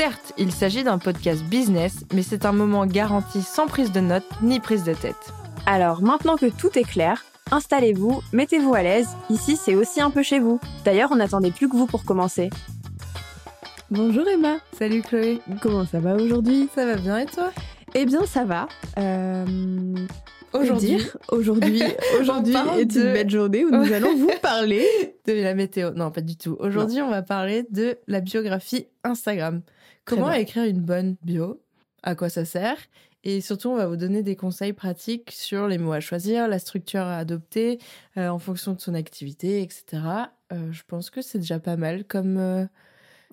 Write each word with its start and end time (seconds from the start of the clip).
Certes, 0.00 0.32
il 0.38 0.50
s'agit 0.50 0.82
d'un 0.82 0.96
podcast 0.96 1.44
business, 1.44 2.06
mais 2.14 2.22
c'est 2.22 2.46
un 2.46 2.52
moment 2.52 2.86
garanti 2.86 3.42
sans 3.42 3.66
prise 3.66 3.92
de 3.92 4.00
notes 4.00 4.24
ni 4.40 4.58
prise 4.58 4.82
de 4.82 4.94
tête. 4.94 5.30
Alors 5.66 6.00
maintenant 6.00 6.38
que 6.38 6.46
tout 6.46 6.70
est 6.78 6.88
clair, 6.88 7.22
installez-vous, 7.50 8.22
mettez-vous 8.32 8.72
à 8.72 8.82
l'aise, 8.82 9.08
ici 9.28 9.58
c'est 9.58 9.74
aussi 9.74 10.00
un 10.00 10.10
peu 10.10 10.22
chez 10.22 10.38
vous. 10.38 10.58
D'ailleurs, 10.86 11.10
on 11.12 11.16
n'attendait 11.16 11.50
plus 11.50 11.68
que 11.68 11.76
vous 11.76 11.84
pour 11.84 12.06
commencer. 12.06 12.48
Bonjour 13.90 14.26
Emma, 14.26 14.56
Salut 14.78 15.02
Chloé, 15.02 15.42
comment 15.60 15.84
ça 15.84 16.00
va 16.00 16.14
aujourd'hui? 16.14 16.70
Ça 16.74 16.86
va 16.86 16.96
bien 16.96 17.18
et 17.18 17.26
toi? 17.26 17.52
Eh 17.94 18.06
bien 18.06 18.24
ça 18.24 18.44
va. 18.44 18.68
Euh... 18.98 19.44
Aujourd'hui, 20.54 20.96
aujourd'hui, 21.28 21.82
aujourd'hui 22.20 22.56
est 22.78 22.86
de- 22.86 23.00
une 23.00 23.12
belle 23.12 23.30
journée 23.30 23.66
où 23.66 23.70
nous 23.70 23.92
allons 23.92 24.16
vous 24.16 24.32
parler. 24.40 24.86
de 25.26 25.34
la 25.34 25.54
météo. 25.54 25.90
Non, 25.90 26.10
pas 26.10 26.22
du 26.22 26.36
tout. 26.36 26.56
Aujourd'hui, 26.58 27.02
on 27.02 27.10
va 27.10 27.20
parler 27.20 27.66
de 27.70 27.98
la 28.08 28.20
biographie 28.20 28.86
Instagram. 29.04 29.60
Comment 30.10 30.32
écrire 30.32 30.64
une 30.64 30.80
bonne 30.80 31.16
bio? 31.22 31.60
À 32.02 32.14
quoi 32.14 32.28
ça 32.28 32.44
sert? 32.44 32.76
Et 33.22 33.40
surtout, 33.42 33.68
on 33.68 33.76
va 33.76 33.86
vous 33.86 33.96
donner 33.96 34.22
des 34.22 34.34
conseils 34.34 34.72
pratiques 34.72 35.30
sur 35.30 35.68
les 35.68 35.76
mots 35.76 35.92
à 35.92 36.00
choisir, 36.00 36.48
la 36.48 36.58
structure 36.58 37.02
à 37.02 37.16
adopter 37.18 37.78
euh, 38.16 38.28
en 38.28 38.38
fonction 38.38 38.72
de 38.72 38.80
son 38.80 38.94
activité, 38.94 39.60
etc. 39.60 39.84
Euh, 40.52 40.72
je 40.72 40.82
pense 40.86 41.10
que 41.10 41.20
c'est 41.20 41.38
déjà 41.38 41.58
pas 41.60 41.76
mal 41.76 42.04
comme... 42.04 42.38
euh, 42.38 42.64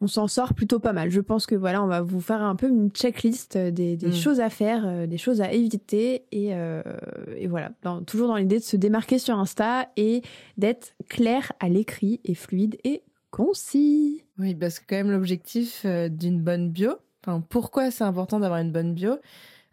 On 0.01 0.07
s'en 0.07 0.27
sort 0.27 0.53
plutôt 0.53 0.79
pas 0.79 0.91
mal. 0.91 1.09
Je 1.09 1.21
pense 1.21 1.45
que 1.45 1.55
voilà, 1.55 1.81
on 1.81 1.87
va 1.87 2.01
vous 2.01 2.19
faire 2.19 2.41
un 2.41 2.55
peu 2.57 2.67
une 2.67 2.89
checklist 2.91 3.57
des, 3.57 3.95
des 3.95 4.07
Mm. 4.09 4.13
choses 4.13 4.39
à 4.41 4.49
faire, 4.49 5.07
des 5.07 5.17
choses 5.17 5.39
à 5.41 5.53
éviter 5.53 6.25
et, 6.33 6.49
et 7.37 7.47
voilà, 7.47 7.71
dans- 7.81 8.03
toujours 8.03 8.27
dans 8.27 8.35
l'idée 8.35 8.59
de 8.59 8.63
se 8.63 8.75
démarquer 8.77 9.17
sur 9.19 9.39
Insta 9.39 9.87
et 9.95 10.21
d'être 10.57 10.93
clair 11.09 11.51
à 11.61 11.69
l'écrit 11.69 12.19
et 12.25 12.35
fluide 12.35 12.77
et 12.83 13.01
concis. 13.37 14.23
Oui, 14.39 14.55
parce 14.55 14.79
que 14.79 14.85
quand 14.89 14.95
même 14.95 15.11
l'objectif 15.11 15.83
euh, 15.85 16.09
d'une 16.09 16.41
bonne 16.41 16.71
bio, 16.71 16.93
enfin 17.23 17.41
pourquoi 17.47 17.91
c'est 17.91 18.03
important 18.03 18.39
d'avoir 18.39 18.59
une 18.59 18.71
bonne 18.71 18.93
bio, 18.95 19.19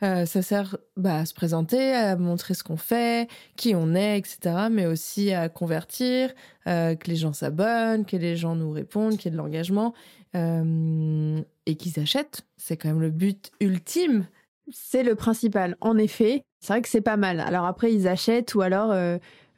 euh, 0.03 0.27
ça 0.27 0.43
sert 0.43 0.77
bah, 0.97 1.19
à 1.19 1.27
se 1.27 1.33
présenter, 1.33 1.93
à 1.95 2.17
montrer 2.17 2.53
ce 2.53 2.63
qu'on 2.63 2.77
fait, 2.77 3.29
qui 3.57 3.75
on 3.75 3.95
est, 3.95 4.19
etc. 4.19 4.67
Mais 4.71 4.87
aussi 4.87 5.33
à 5.33 5.49
convertir, 5.49 6.31
euh, 6.67 6.95
que 6.95 7.09
les 7.09 7.17
gens 7.17 7.33
s'abonnent, 7.33 8.05
que 8.05 8.17
les 8.17 8.37
gens 8.37 8.55
nous 8.55 8.71
répondent, 8.71 9.17
qu'il 9.17 9.27
y 9.27 9.29
ait 9.29 9.37
de 9.37 9.43
l'engagement 9.43 9.95
euh, 10.37 11.41
et 11.65 11.77
qu'ils 11.77 11.99
achètent. 12.01 12.43
C'est 12.59 12.77
quand 12.77 12.89
même 12.89 13.01
le 13.01 13.11
but 13.11 13.51
ultime. 13.61 14.27
C'est 14.71 15.05
le 15.05 15.15
principal. 15.15 15.77
En 15.81 15.97
effet, 15.97 16.43
c'est 16.61 16.73
vrai 16.73 16.83
que 16.83 16.89
c'est 16.89 17.01
pas 17.01 17.17
mal. 17.17 17.41
Alors 17.41 17.65
après, 17.65 17.93
ils 17.93 18.09
achètent 18.09 18.55
ou 18.55 18.61
alors 18.61 18.93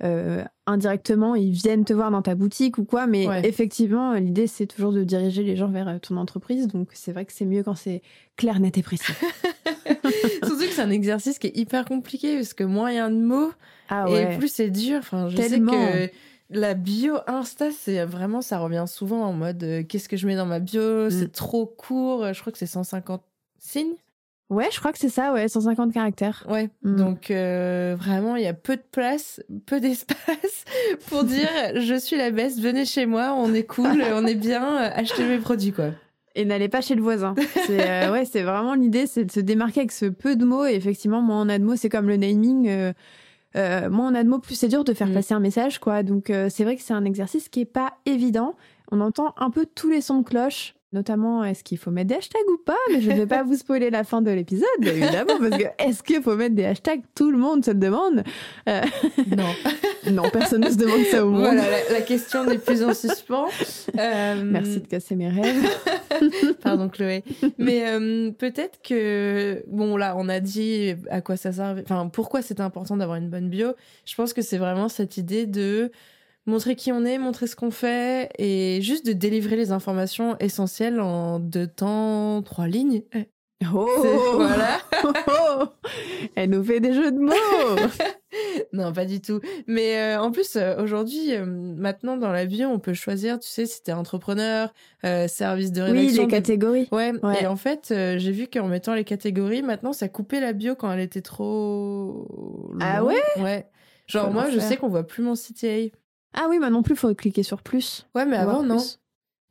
euh, 0.04 0.44
indirectement, 0.66 1.34
ils 1.34 1.52
viennent 1.52 1.84
te 1.84 1.92
voir 1.92 2.10
dans 2.10 2.22
ta 2.22 2.34
boutique 2.34 2.78
ou 2.78 2.84
quoi. 2.84 3.06
Mais 3.06 3.26
Ouais. 3.26 3.46
effectivement, 3.48 4.12
l'idée, 4.14 4.46
c'est 4.46 4.66
toujours 4.66 4.92
de 4.92 5.04
diriger 5.04 5.42
les 5.42 5.56
gens 5.56 5.68
vers 5.68 5.88
euh, 5.88 5.98
ton 5.98 6.16
entreprise. 6.16 6.66
Donc 6.68 6.88
c'est 6.92 7.12
vrai 7.12 7.24
que 7.24 7.32
c'est 7.32 7.44
mieux 7.46 7.62
quand 7.62 7.74
c'est 7.76 8.02
clair, 8.36 8.60
net 8.60 8.76
et 8.78 8.82
précis. 8.82 9.12
Surtout 10.44 10.58
que 10.58 10.72
c'est 10.72 10.82
un 10.82 10.90
exercice 10.90 11.38
qui 11.38 11.46
est 11.48 11.56
hyper 11.56 11.84
compliqué 11.84 12.36
parce 12.36 12.54
que 12.54 12.64
moins 12.64 12.90
il 12.90 12.96
y 12.96 12.98
a 12.98 13.08
de 13.08 13.14
mots, 13.16 13.50
Ah 13.88 14.06
Et 14.08 14.36
plus 14.36 14.48
c'est 14.48 14.70
dur. 14.70 14.98
Enfin, 14.98 15.28
je 15.28 15.36
Tellement. 15.36 15.72
sais 15.72 16.10
que 16.10 16.56
la 16.58 16.74
bio 16.74 17.16
Insta, 17.26 17.70
c'est 17.72 18.04
vraiment, 18.04 18.40
ça 18.40 18.58
revient 18.58 18.84
souvent 18.86 19.24
en 19.24 19.32
mode 19.32 19.62
euh, 19.64 19.82
qu'est-ce 19.82 20.08
que 20.08 20.16
je 20.16 20.26
mets 20.26 20.36
dans 20.36 20.46
ma 20.46 20.60
bio? 20.60 21.06
Mm. 21.06 21.10
C'est 21.10 21.32
trop 21.32 21.66
court. 21.66 22.32
Je 22.32 22.40
crois 22.40 22.52
que 22.52 22.58
c'est 22.58 22.66
150 22.66 23.22
signes. 23.58 23.94
Ouais, 24.48 24.68
je 24.72 24.78
crois 24.78 24.92
que 24.92 24.98
c'est 24.98 25.08
ça, 25.08 25.32
ouais, 25.32 25.48
150 25.48 25.92
caractères. 25.92 26.46
Ouais. 26.48 26.70
Mm. 26.82 26.96
Donc 26.96 27.30
euh, 27.30 27.96
vraiment, 27.98 28.36
il 28.36 28.44
y 28.44 28.46
a 28.46 28.54
peu 28.54 28.76
de 28.76 28.84
place, 28.92 29.42
peu 29.66 29.80
d'espace 29.80 30.64
pour 31.08 31.24
dire 31.24 31.48
je 31.74 31.98
suis 31.98 32.16
la 32.16 32.30
best, 32.30 32.60
venez 32.60 32.84
chez 32.84 33.06
moi, 33.06 33.34
on 33.36 33.52
est 33.54 33.64
cool, 33.64 34.04
on 34.14 34.24
est 34.24 34.34
bien, 34.36 34.64
euh, 34.84 34.90
achetez 34.94 35.24
mes 35.24 35.38
produits 35.38 35.72
quoi. 35.72 35.86
Et 36.36 36.44
n'allez 36.44 36.68
pas 36.68 36.80
chez 36.82 36.94
le 36.94 37.02
voisin. 37.02 37.34
C'est 37.66 37.90
euh, 37.90 38.12
ouais, 38.12 38.24
c'est 38.26 38.42
vraiment 38.42 38.74
l'idée, 38.74 39.06
c'est 39.06 39.24
de 39.24 39.32
se 39.32 39.40
démarquer 39.40 39.80
avec 39.80 39.90
ce 39.92 40.04
peu 40.04 40.36
de 40.36 40.44
mots. 40.44 40.66
Et 40.66 40.74
effectivement, 40.74 41.22
moins 41.22 41.40
on 41.40 41.48
a 41.48 41.58
de 41.58 41.64
mots, 41.64 41.76
c'est 41.76 41.88
comme 41.88 42.08
le 42.08 42.18
naming. 42.18 42.68
Euh, 42.68 42.92
euh, 43.56 43.88
moins 43.88 44.12
on 44.12 44.14
a 44.14 44.22
de 44.22 44.28
mots, 44.28 44.38
plus 44.38 44.54
c'est 44.54 44.68
dur 44.68 44.84
de 44.84 44.92
faire 44.92 45.08
Mm. 45.08 45.14
passer 45.14 45.32
un 45.34 45.40
message, 45.40 45.78
quoi. 45.80 46.02
Donc 46.02 46.30
c'est 46.50 46.62
vrai 46.62 46.76
que 46.76 46.82
c'est 46.82 46.92
un 46.92 47.06
exercice 47.06 47.48
qui 47.48 47.62
est 47.62 47.64
pas 47.64 47.94
évident. 48.04 48.54
On 48.92 49.00
entend 49.00 49.34
un 49.38 49.50
peu 49.50 49.66
tous 49.66 49.88
les 49.90 50.02
sons 50.02 50.20
de 50.20 50.24
cloche. 50.28 50.75
Notamment, 50.96 51.44
est-ce 51.44 51.62
qu'il 51.62 51.76
faut 51.76 51.90
mettre 51.90 52.08
des 52.08 52.14
hashtags 52.14 52.48
ou 52.48 52.56
pas? 52.56 52.74
Mais 52.90 53.02
je 53.02 53.10
ne 53.10 53.16
vais 53.16 53.26
pas 53.26 53.42
vous 53.42 53.54
spoiler 53.56 53.90
la 53.90 54.02
fin 54.02 54.22
de 54.22 54.30
l'épisode, 54.30 54.66
évidemment, 54.80 55.36
parce 55.38 55.62
que 55.62 55.66
est-ce 55.78 56.02
qu'il 56.02 56.22
faut 56.22 56.34
mettre 56.36 56.54
des 56.54 56.64
hashtags? 56.64 57.02
Tout 57.14 57.30
le 57.30 57.36
monde 57.36 57.62
se 57.62 57.72
le 57.72 57.76
demande. 57.76 58.24
Euh, 58.66 58.80
Non. 59.36 59.44
non, 60.10 60.22
personne 60.30 60.62
ne 60.64 60.70
se 60.70 60.76
demande 60.78 61.04
ça 61.10 61.26
au 61.26 61.28
monde. 61.28 61.40
voilà, 61.40 61.64
la, 61.68 61.92
la 61.98 62.00
question 62.00 62.44
n'est 62.44 62.56
plus 62.56 62.82
en 62.82 62.94
suspens. 62.94 63.46
Euh, 63.98 64.42
Merci 64.42 64.80
de 64.80 64.86
casser 64.86 65.16
mes 65.16 65.28
rêves. 65.28 65.68
Pardon 66.62 66.88
Chloé. 66.88 67.22
Mais 67.58 67.82
euh, 67.88 68.30
peut-être 68.30 68.80
que 68.82 69.62
bon 69.68 69.98
là 69.98 70.14
on 70.16 70.30
a 70.30 70.40
dit 70.40 70.94
à 71.10 71.20
quoi 71.20 71.36
ça 71.36 71.52
sert, 71.52 71.76
enfin 71.82 72.08
pourquoi 72.10 72.40
c'est 72.40 72.60
important 72.60 72.96
d'avoir 72.96 73.18
une 73.18 73.28
bonne 73.28 73.50
bio. 73.50 73.72
Je 74.06 74.14
pense 74.14 74.32
que 74.32 74.40
c'est 74.40 74.56
vraiment 74.58 74.88
cette 74.88 75.18
idée 75.18 75.44
de 75.44 75.90
montrer 76.46 76.76
qui 76.76 76.92
on 76.92 77.04
est, 77.04 77.18
montrer 77.18 77.46
ce 77.46 77.56
qu'on 77.56 77.70
fait 77.70 78.30
et 78.38 78.80
juste 78.82 79.04
de 79.06 79.12
délivrer 79.12 79.56
les 79.56 79.72
informations 79.72 80.36
essentielles 80.38 81.00
en 81.00 81.38
deux 81.40 81.66
temps, 81.66 82.42
trois 82.42 82.68
lignes. 82.68 83.02
Oh 83.74 83.88
C'est- 84.02 84.34
voilà. 84.36 84.78
Oh 85.28 85.64
Elle 86.34 86.50
nous 86.50 86.62
fait 86.62 86.78
des 86.80 86.92
jeux 86.92 87.10
de 87.10 87.18
mots 87.18 87.32
Non, 88.72 88.92
pas 88.92 89.04
du 89.06 89.20
tout. 89.22 89.40
Mais 89.66 89.96
euh, 90.16 90.20
en 90.20 90.30
plus, 90.30 90.56
euh, 90.56 90.82
aujourd'hui, 90.82 91.34
euh, 91.34 91.46
maintenant 91.46 92.16
dans 92.18 92.30
la 92.32 92.44
bio, 92.44 92.68
on 92.68 92.78
peut 92.78 92.92
choisir, 92.92 93.38
tu 93.38 93.48
sais, 93.48 93.64
si 93.64 93.82
t'es 93.82 93.92
entrepreneur, 93.92 94.72
service 95.28 95.72
de 95.72 95.82
Oui, 95.82 95.90
rédaction. 95.92 96.22
les 96.22 96.26
de- 96.26 96.30
catégories. 96.30 96.88
Ouais, 96.92 97.12
Ouais. 97.22 97.42
et 97.42 97.46
en 97.46 97.56
fait, 97.56 97.86
j'ai 98.18 98.32
vu 98.32 98.46
qu'en 98.46 98.68
mettant 98.68 98.94
les 98.94 99.04
catégories, 99.04 99.62
maintenant, 99.62 99.92
ça 99.94 100.08
coupait 100.08 100.40
la 100.40 100.52
bio 100.52 100.74
quand 100.74 100.92
elle 100.92 101.00
était 101.00 101.22
trop. 101.22 102.28
Ah 102.80 103.00
longue. 103.00 103.12
Ouais? 103.38 103.66
Genre, 104.06 104.30
moi, 104.30 104.50
je 104.50 104.58
sais 104.60 104.76
qu'on 104.76 104.88
voit 104.88 105.06
plus 105.06 105.22
mon 105.22 105.34
CTA. 105.34 105.88
Ah 106.36 106.46
oui, 106.48 106.58
moi 106.58 106.70
non 106.70 106.82
plus, 106.82 106.96
faut 106.96 107.14
cliquer 107.14 107.42
sur 107.42 107.62
plus. 107.62 108.06
Ouais, 108.14 108.24
mais 108.26 108.36
avant, 108.36 108.62
non. 108.62 108.76
plus. 108.76 108.98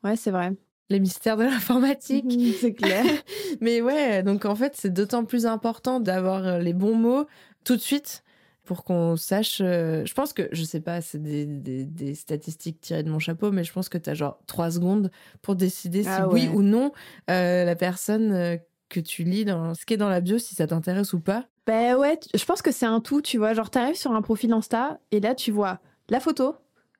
Ouais, 0.03 0.15
c'est 0.15 0.31
vrai. 0.31 0.53
Les 0.89 0.99
mystères 0.99 1.35
de 1.37 1.43
l'informatique. 1.43 2.25
C'est 2.61 2.73
clair. 2.73 3.03
mais 3.61 3.81
ouais, 3.81 4.21
donc 4.23 4.45
en 4.45 4.55
fait, 4.55 4.73
c'est 4.75 4.93
d'autant 4.93 5.25
plus 5.25 5.47
important 5.47 5.99
d'avoir 5.99 6.45
euh, 6.45 6.59
les 6.59 6.73
bons 6.73 6.95
mots 6.95 7.25
tout 7.63 7.75
de 7.75 7.81
suite 7.81 8.23
pour 8.63 8.83
qu'on 8.83 9.15
sache. 9.15 9.61
euh, 9.61 10.05
je 10.05 10.13
pense 10.13 10.31
que, 10.33 10.47
je 10.51 10.63
sais 10.63 10.79
pas, 10.81 11.01
c'est 11.01 11.21
des, 11.21 11.45
des, 11.47 11.85
des 11.85 12.13
statistiques 12.13 12.81
tirées 12.81 13.01
de 13.03 13.09
mon 13.09 13.17
chapeau, 13.19 13.51
mais 13.51 13.63
je 13.63 13.73
pense 13.73 13.89
que 13.89 13.97
tu 13.97 14.09
as 14.11 14.13
genre 14.13 14.39
trois 14.45 14.69
secondes 14.69 15.09
pour 15.41 15.55
décider 15.55 16.03
si 16.03 16.09
Ah 16.11 16.27
oui 16.29 16.47
ouais. 16.47 16.53
ou 16.55 16.61
non 16.61 16.91
euh, 17.31 17.65
la 17.65 17.75
personne 17.75 18.59
que 18.89 18.99
tu 18.99 19.23
lis 19.23 19.45
dans 19.45 19.73
ce 19.73 19.85
qui 19.85 19.95
est 19.95 19.97
dans 19.97 20.09
la 20.09 20.21
bio, 20.21 20.37
si 20.37 20.53
ça 20.53 20.67
t'intéresse 20.67 21.13
ou 21.13 21.19
pas. 21.19 21.45
ben 21.65 21.95
ouais, 21.95 22.19
je 22.35 22.45
pense 22.45 22.61
que 22.61 22.71
c'est 22.71 22.85
un 22.85 22.99
tout, 23.01 23.21
tu 23.23 23.39
vois. 23.39 23.53
Genre, 23.53 23.71
t'arrives 23.71 23.95
sur 23.95 24.11
un 24.11 24.21
profil 24.21 24.53
Insta 24.53 24.99
et 25.11 25.19
là, 25.19 25.33
tu 25.33 25.49
vois 25.51 25.79
la 26.09 26.19
photo, 26.19 26.55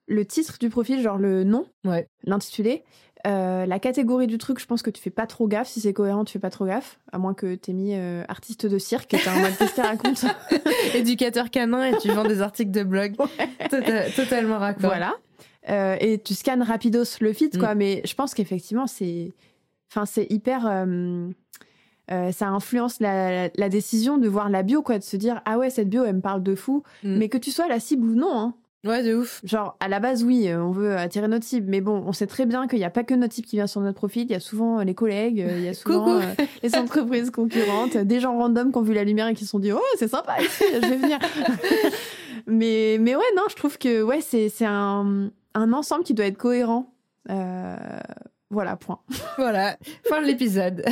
le 0.07 0.25
titre 0.25 0.57
du 0.60 0.69
profil, 0.69 1.02
genre 1.02 1.18
le 1.18 1.44
nom, 1.44 1.66
Ouais. 1.86 2.07
l'intitulé, 2.24 2.84
euh, 3.25 3.66
la 3.66 3.80
catégorie 3.80 4.28
du 4.28 4.38
truc. 4.38 4.60
Je 4.60 4.66
pense 4.68 4.81
que 4.84 4.92
tu 4.92 5.02
fais 5.02 5.10
pas 5.10 5.25
trop 5.25 5.48
gaffe. 5.48 5.68
Si 5.68 5.81
c'est 5.81 5.94
cohérent, 5.94 6.25
tu 6.25 6.34
fais 6.34 6.40
pas 6.40 6.52
trop 6.52 6.66
gaffe. 6.66 7.00
À 7.12 7.18
moins 7.18 7.34
que 7.34 7.56
t'aies 7.56 7.74
mis 7.74 7.96
euh, 7.96 8.24
artiste 8.28 8.68
de 8.68 8.78
cirque 8.78 9.13
et 9.16 9.18
t'as 9.18 9.31
un 9.34 9.42
mode 9.42 9.54
qu'elle 9.57 9.86
raconte. 9.86 10.25
Éducateur 10.94 11.50
canin 11.50 11.86
et 11.86 11.98
tu 11.98 12.10
vends 12.12 12.24
des 12.24 12.42
articles 12.42 12.72
de 12.72 12.84
blog. 12.84 13.16
Tota- 13.72 14.12
totalement 14.16 14.60
raccord. 14.60 14.90
Voilà. 14.92 15.13
Euh, 15.69 15.98
et 16.00 16.19
tu 16.19 16.36
scannes 16.36 16.62
rapidos 16.62 17.18
le 17.22 17.34
feed, 17.34 17.56
Mm. 17.56 17.60
quoi. 17.60 17.74
Mais 17.74 18.01
je 18.06 18.13
pense 18.13 18.36
qu'effectivement, 18.36 18.86
c'est, 18.86 19.34
enfin, 19.92 20.06
c'est 20.06 20.28
hyper. 20.30 20.68
euh, 20.68 21.31
ça 22.31 22.50
influence 22.50 23.00
la, 23.00 23.48
la 23.56 23.69
décision 23.69 24.19
de 24.19 24.28
voir 24.28 24.50
la 24.50 24.62
bio, 24.62 24.84
quoi, 24.84 25.00
de 25.00 25.04
se 25.04 25.18
dire 25.18 25.42
ah 25.46 25.58
ouais 25.58 25.72
cette 25.72 25.90
bio 25.90 26.06
elle 26.06 26.18
me 26.18 26.22
parle 26.22 26.44
de 26.44 26.54
fou, 26.54 26.84
Mm. 27.04 27.18
mais 27.18 27.30
que 27.30 27.38
tu 27.40 27.50
sois 27.50 27.68
la 27.68 27.80
cible 27.80 28.08
ou 28.08 28.13
non. 28.16 28.31
Hein. 28.38 28.54
Ouais, 28.86 29.02
de 29.02 29.16
ouf. 29.16 29.42
Genre 29.44 29.76
à 29.80 29.88
la 29.88 30.00
base 30.00 30.24
oui, 30.24 30.48
euh, 30.48 30.64
on 30.64 30.72
veut 30.72 30.96
attirer 30.96 31.28
notre 31.28 31.44
cible, 31.44 31.68
mais 31.70 31.82
bon, 31.82 32.04
on 32.06 32.14
sait 32.14 32.28
très 32.28 32.46
bien 32.46 32.68
qu'il 32.68 32.78
n'y 32.78 32.86
a 32.86 32.92
pas 32.92 33.04
que 33.04 33.16
notre 33.16 33.34
cible 33.34 33.48
qui 33.48 33.56
vient 33.56 33.68
sur 33.68 33.82
notre 33.82 33.98
profil, 33.98 34.24
il 34.24 34.32
y 34.32 34.36
a 34.36 34.40
souvent 34.40 34.80
euh, 34.80 34.84
les 34.84 34.94
collègues, 34.94 35.42
euh, 35.42 35.58
il 35.58 35.64
y 35.64 35.68
a 35.68 35.74
souvent 35.74 36.22
les 36.62 36.76
entreprises 36.76 37.32
concurrentes, 37.32 37.98
des 37.98 38.20
gens 38.20 38.38
random 38.38 38.72
qui 38.72 38.78
ont 38.78 38.84
vu 38.84 38.94
la 38.94 39.04
lumière 39.04 39.28
et 39.28 39.34
qui 39.34 39.44
se 39.44 39.50
sont 39.50 39.60
dit 39.60 39.72
oh 39.72 39.82
c'est 39.98 40.08
sympa 40.08 40.40
ici, 40.42 40.64
je 40.74 40.88
vais 40.88 40.98
venir. 40.98 41.18
mais 42.48 42.98
mais 43.00 43.16
ouais 43.16 43.34
non, 43.36 43.44
je 43.50 43.56
trouve 43.56 43.78
que 43.80 44.04
ouais 44.04 44.22
c'est 44.22 44.50
c'est 44.50 44.68
un 44.68 45.32
un 45.56 45.74
ensemble 45.74 46.04
qui 46.04 46.14
doit 46.14 46.26
être 46.26 46.38
cohérent. 46.38 46.94
Euh, 47.32 47.76
voilà 48.56 48.78
point. 48.78 49.00
Voilà, 49.38 49.78
fin 50.07 50.22
de 50.22 50.28
l'épisode. 50.28 50.86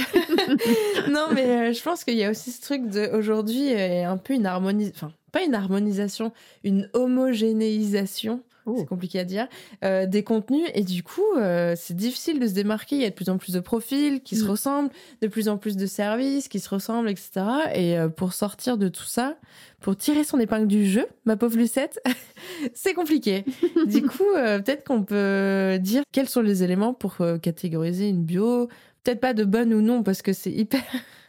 non, 1.09 1.27
mais 1.33 1.69
euh, 1.69 1.73
je 1.73 1.81
pense 1.81 2.03
qu'il 2.03 2.15
y 2.15 2.23
a 2.25 2.29
aussi 2.29 2.51
ce 2.51 2.61
truc 2.61 2.89
de 2.89 3.09
aujourd'hui 3.17 3.73
euh, 3.73 4.05
un 4.05 4.17
peu 4.17 4.33
une 4.33 4.45
harmonisation, 4.45 5.07
enfin 5.07 5.13
pas 5.31 5.43
une 5.43 5.55
harmonisation, 5.55 6.33
une 6.65 6.89
homogénéisation. 6.93 8.41
Oh. 8.65 8.75
C'est 8.77 8.85
compliqué 8.85 9.19
à 9.19 9.25
dire 9.25 9.47
euh, 9.83 10.05
des 10.05 10.23
contenus 10.23 10.67
et 10.73 10.83
du 10.83 11.03
coup 11.03 11.21
euh, 11.37 11.73
c'est 11.77 11.95
difficile 11.95 12.39
de 12.39 12.47
se 12.47 12.53
démarquer. 12.53 12.95
Il 12.95 13.01
y 13.01 13.05
a 13.05 13.09
de 13.09 13.15
plus 13.15 13.29
en 13.29 13.37
plus 13.37 13.53
de 13.53 13.59
profils 13.59 14.21
qui 14.21 14.35
se 14.37 14.45
Mm. 14.45 14.49
ressemblent, 14.49 14.89
de 15.21 15.27
plus 15.27 15.49
en 15.49 15.57
plus 15.57 15.75
de 15.77 15.85
services 15.85 16.47
qui 16.47 16.59
se 16.59 16.69
ressemblent, 16.69 17.09
etc. 17.09 17.31
Et 17.75 17.97
euh, 17.97 18.07
pour 18.09 18.33
sortir 18.33 18.77
de 18.77 18.87
tout 18.87 19.03
ça, 19.03 19.35
pour 19.81 19.97
tirer 19.97 20.23
son 20.23 20.39
épingle 20.39 20.67
du 20.67 20.85
jeu, 20.85 21.05
ma 21.25 21.35
pauvre 21.35 21.57
Lucette, 21.57 22.01
c'est 22.73 22.93
compliqué. 22.93 23.43
du 23.87 24.01
coup, 24.07 24.23
euh, 24.37 24.59
peut-être 24.59 24.85
qu'on 24.85 25.03
peut 25.03 25.77
dire 25.81 26.03
quels 26.11 26.29
sont 26.29 26.41
les 26.41 26.63
éléments 26.63 26.93
pour 26.93 27.15
euh, 27.21 27.37
catégoriser 27.37 28.07
une 28.07 28.23
bio. 28.23 28.69
Peut-être 29.03 29.19
pas 29.19 29.33
de 29.33 29.43
bonne 29.43 29.73
ou 29.73 29.81
non 29.81 30.01
parce 30.03 30.21
que 30.21 30.31
c'est 30.31 30.51
hyper, 30.51 30.81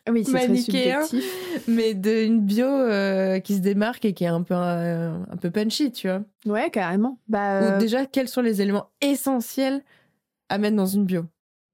Oui, 0.09 0.25
Manichéen. 0.31 1.01
mais 1.67 1.95
d'une 1.95 2.41
bio 2.41 2.67
euh, 2.67 3.41
qui 3.41 3.55
se 3.57 3.61
démarque 3.61 4.05
et 4.05 4.13
qui 4.13 4.25
est 4.25 4.29
un 4.29 4.43
peu 4.43 4.55
euh, 4.55 5.17
un 5.31 5.37
peu 5.37 5.51
punchy, 5.51 5.93
tu 5.93 6.09
vois. 6.09 6.23
Ouais, 6.45 6.71
carrément. 6.71 7.19
Bah, 7.29 7.61
euh, 7.63 7.75
Ou 7.77 7.79
déjà, 7.79 8.05
quels 8.05 8.29
sont 8.29 8.43
les 8.43 8.61
éléments 8.61 8.91
essentiels 9.01 9.83
à 10.51 10.59
mettre 10.59 10.77
dans 10.77 10.87
une 10.87 11.05
bio? 11.07 11.25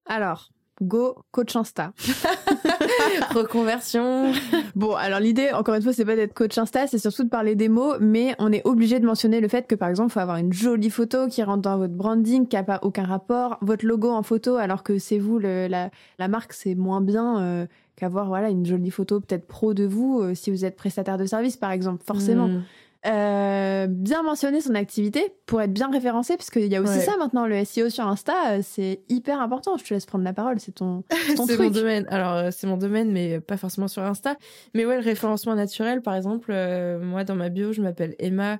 Alors, 0.06 0.50
go 0.80 1.16
coach 1.30 1.54
Insta. 1.56 1.92
Reconversion. 3.34 4.32
Bon, 4.74 4.94
alors 4.94 5.20
l'idée, 5.20 5.50
encore 5.52 5.74
une 5.74 5.82
fois, 5.82 5.92
c'est 5.92 6.04
pas 6.04 6.16
d'être 6.16 6.34
coach 6.34 6.56
Insta, 6.58 6.86
c'est 6.86 6.98
surtout 6.98 7.24
de 7.24 7.28
parler 7.28 7.54
des 7.54 7.68
mots, 7.68 7.94
mais 8.00 8.34
on 8.38 8.52
est 8.52 8.66
obligé 8.66 8.98
de 9.00 9.06
mentionner 9.06 9.40
le 9.40 9.48
fait 9.48 9.66
que, 9.66 9.74
par 9.74 9.88
exemple, 9.88 10.10
il 10.10 10.12
faut 10.14 10.20
avoir 10.20 10.36
une 10.38 10.52
jolie 10.52 10.90
photo 10.90 11.28
qui 11.28 11.42
rentre 11.42 11.62
dans 11.62 11.78
votre 11.78 11.94
branding, 11.94 12.46
qui 12.46 12.56
n'a 12.56 12.62
pas 12.62 12.78
aucun 12.82 13.04
rapport, 13.04 13.58
votre 13.60 13.86
logo 13.86 14.10
en 14.10 14.22
photo, 14.22 14.56
alors 14.56 14.82
que 14.82 14.98
c'est 14.98 15.18
vous, 15.18 15.38
le- 15.38 15.66
la, 15.68 15.90
la 16.18 16.28
marque, 16.28 16.52
c'est 16.52 16.74
moins 16.74 17.00
bien 17.00 17.40
euh, 17.40 17.66
qu'avoir 17.96 18.26
voilà, 18.26 18.48
une 18.50 18.64
jolie 18.66 18.90
photo 18.90 19.20
peut-être 19.20 19.46
pro 19.46 19.74
de 19.74 19.84
vous, 19.84 20.20
euh, 20.20 20.34
si 20.34 20.50
vous 20.50 20.64
êtes 20.64 20.76
prestataire 20.76 21.18
de 21.18 21.26
service, 21.26 21.56
par 21.56 21.70
exemple, 21.72 22.02
forcément. 22.06 22.48
Mm. 22.48 22.62
Euh, 23.06 23.86
bien 23.88 24.22
mentionner 24.22 24.60
son 24.60 24.74
activité 24.74 25.32
pour 25.46 25.62
être 25.62 25.72
bien 25.72 25.90
référencé, 25.90 26.36
parce 26.36 26.50
qu'il 26.50 26.66
y 26.66 26.76
a 26.76 26.82
aussi 26.82 26.98
Ouais. 26.98 27.04
ça 27.04 27.16
maintenant, 27.16 27.46
le 27.46 27.64
SEO 27.64 27.88
sur 27.88 28.06
Insta, 28.06 28.34
euh, 28.50 28.60
c'est 28.62 29.00
hyper 29.08 29.40
important. 29.40 29.78
Je 29.78 29.84
te 29.84 29.94
laisse 29.94 30.04
prendre 30.04 30.24
la 30.24 30.34
parole, 30.34 30.60
c'est 30.60 30.72
ton, 30.72 31.02
ton 31.36 31.46
C'est 31.46 31.54
truc. 31.54 31.60
mon 31.60 31.70
domaine. 31.70 32.06
Alors, 32.10 32.34
euh, 32.34 32.50
c'est 32.52 32.66
mon 32.66 32.76
domaine, 32.76 33.10
mais 33.10 33.40
pas 33.40 33.56
forcément 33.56 33.88
sur 33.88 34.02
Insta. 34.02 34.36
Mais 34.74 34.84
ouais, 34.84 34.96
le 34.96 35.02
référencement 35.02 35.54
naturel, 35.54 36.02
par 36.02 36.14
exemple, 36.14 36.50
euh, 36.52 36.98
moi, 37.02 37.24
dans 37.24 37.36
ma 37.36 37.48
bio, 37.48 37.72
je 37.72 37.80
m'appelle 37.80 38.14
Emma. 38.18 38.58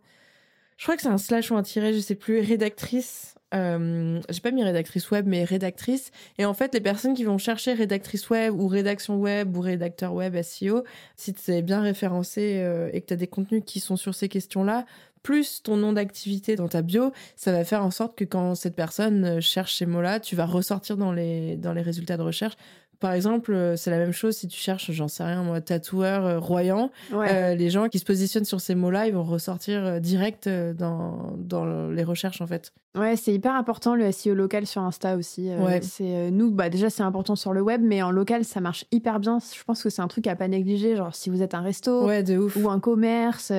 Je 0.79 0.85
crois 0.85 0.97
que 0.97 1.03
c'est 1.03 1.09
un 1.09 1.19
slash 1.19 1.51
ou 1.51 1.57
un 1.57 1.63
tiret, 1.63 1.93
je 1.93 1.99
sais 1.99 2.15
plus, 2.15 2.41
rédactrice. 2.41 3.35
Euh, 3.55 4.21
j'ai 4.29 4.41
pas 4.41 4.51
mis 4.51 4.63
rédactrice 4.63 5.11
web, 5.11 5.27
mais 5.27 5.45
rédactrice. 5.45 6.11
Et 6.39 6.45
en 6.45 6.55
fait, 6.55 6.75
les 6.75 6.81
personnes 6.81 7.15
qui 7.15 7.25
vont 7.25 7.39
chercher 7.39 7.73
rédactrice 7.73 8.31
web 8.31 8.55
ou 8.55 8.69
rédaction 8.69 9.17
web 9.19 9.57
ou 9.57 9.61
rédacteur 9.61 10.15
web 10.15 10.41
SEO, 10.43 10.85
si 11.17 11.35
tu 11.35 11.51
es 11.51 11.63
bien 11.63 11.81
référencé 11.81 12.61
euh, 12.61 12.91
et 12.93 13.01
que 13.01 13.07
tu 13.07 13.15
as 13.15 13.17
des 13.17 13.27
contenus 13.27 13.63
qui 13.67 13.81
sont 13.81 13.97
sur 13.97 14.15
ces 14.15 14.29
questions-là, 14.29 14.87
plus 15.23 15.63
ton 15.63 15.77
nom 15.77 15.93
d'activité 15.93 16.57
dans 16.57 16.69
ta 16.69 16.83
bio, 16.83 17.13
ça 17.37 17.53
va 17.53 17.65
faire 17.65 17.85
en 17.85 17.91
sorte 17.91 18.17
que 18.17 18.25
quand 18.25 18.55
cette 18.55 18.75
personne 18.75 19.25
euh, 19.25 19.41
cherche 19.41 19.77
ces 19.77 19.87
mots-là, 19.87 20.21
tu 20.21 20.37
vas 20.37 20.47
ressortir 20.47 20.97
dans 20.97 21.13
les, 21.13 21.57
dans 21.57 21.73
les 21.73 21.83
résultats 21.83 22.17
de 22.17 22.23
recherche. 22.23 22.55
Par 23.01 23.13
exemple, 23.13 23.53
euh, 23.55 23.77
c'est 23.77 23.91
la 23.91 23.97
même 23.97 24.13
chose 24.13 24.37
si 24.37 24.47
tu 24.47 24.59
cherches, 24.59 24.91
j'en 24.91 25.09
sais 25.09 25.25
rien, 25.25 25.43
moi, 25.43 25.63
tatoueur 25.63 26.27
euh, 26.27 26.39
royant. 26.39 26.91
Ouais. 27.11 27.29
Euh, 27.33 27.55
les 27.55 27.71
gens 27.71 27.89
qui 27.89 27.99
se 27.99 28.05
positionnent 28.05 28.45
sur 28.45 28.61
ces 28.61 28.75
mots-là, 28.75 29.07
ils 29.07 29.15
vont 29.15 29.23
ressortir 29.25 29.83
euh, 29.85 29.99
direct 30.01 30.49
dans, 30.49 31.33
dans 31.39 31.89
les 31.89 32.05
recherches, 32.05 32.43
en 32.43 32.47
fait. 32.47 32.73
Ouais, 32.95 33.17
c'est 33.17 33.33
hyper 33.33 33.55
important 33.55 33.95
le 33.95 34.13
SEO 34.13 34.35
local 34.35 34.67
sur 34.67 34.83
Insta 34.83 35.17
aussi. 35.17 35.49
Ouais. 35.55 35.81
C'est 35.81 36.31
nous, 36.31 36.51
bah 36.51 36.69
déjà 36.69 36.91
c'est 36.91 37.05
important 37.05 37.37
sur 37.37 37.53
le 37.53 37.63
web, 37.63 37.81
mais 37.85 38.03
en 38.03 38.11
local 38.11 38.45
ça 38.45 38.61
marche 38.61 38.85
hyper 38.91 39.21
bien. 39.21 39.39
Je 39.39 39.63
pense 39.63 39.81
que 39.83 39.91
c'est 39.91 40.03
un 40.03 40.09
truc 40.09 40.27
à 40.27 40.35
pas 40.35 40.49
négliger. 40.49 40.97
Genre 40.97 41.15
si 41.15 41.31
vous 41.31 41.41
êtes 41.41 41.55
un 41.55 41.61
resto 41.61 42.05
Ouais, 42.05 42.25
de 42.25 42.37
ouf. 42.37 42.57
ou 42.57 42.69
un 42.69 42.81
commerce 42.81 43.53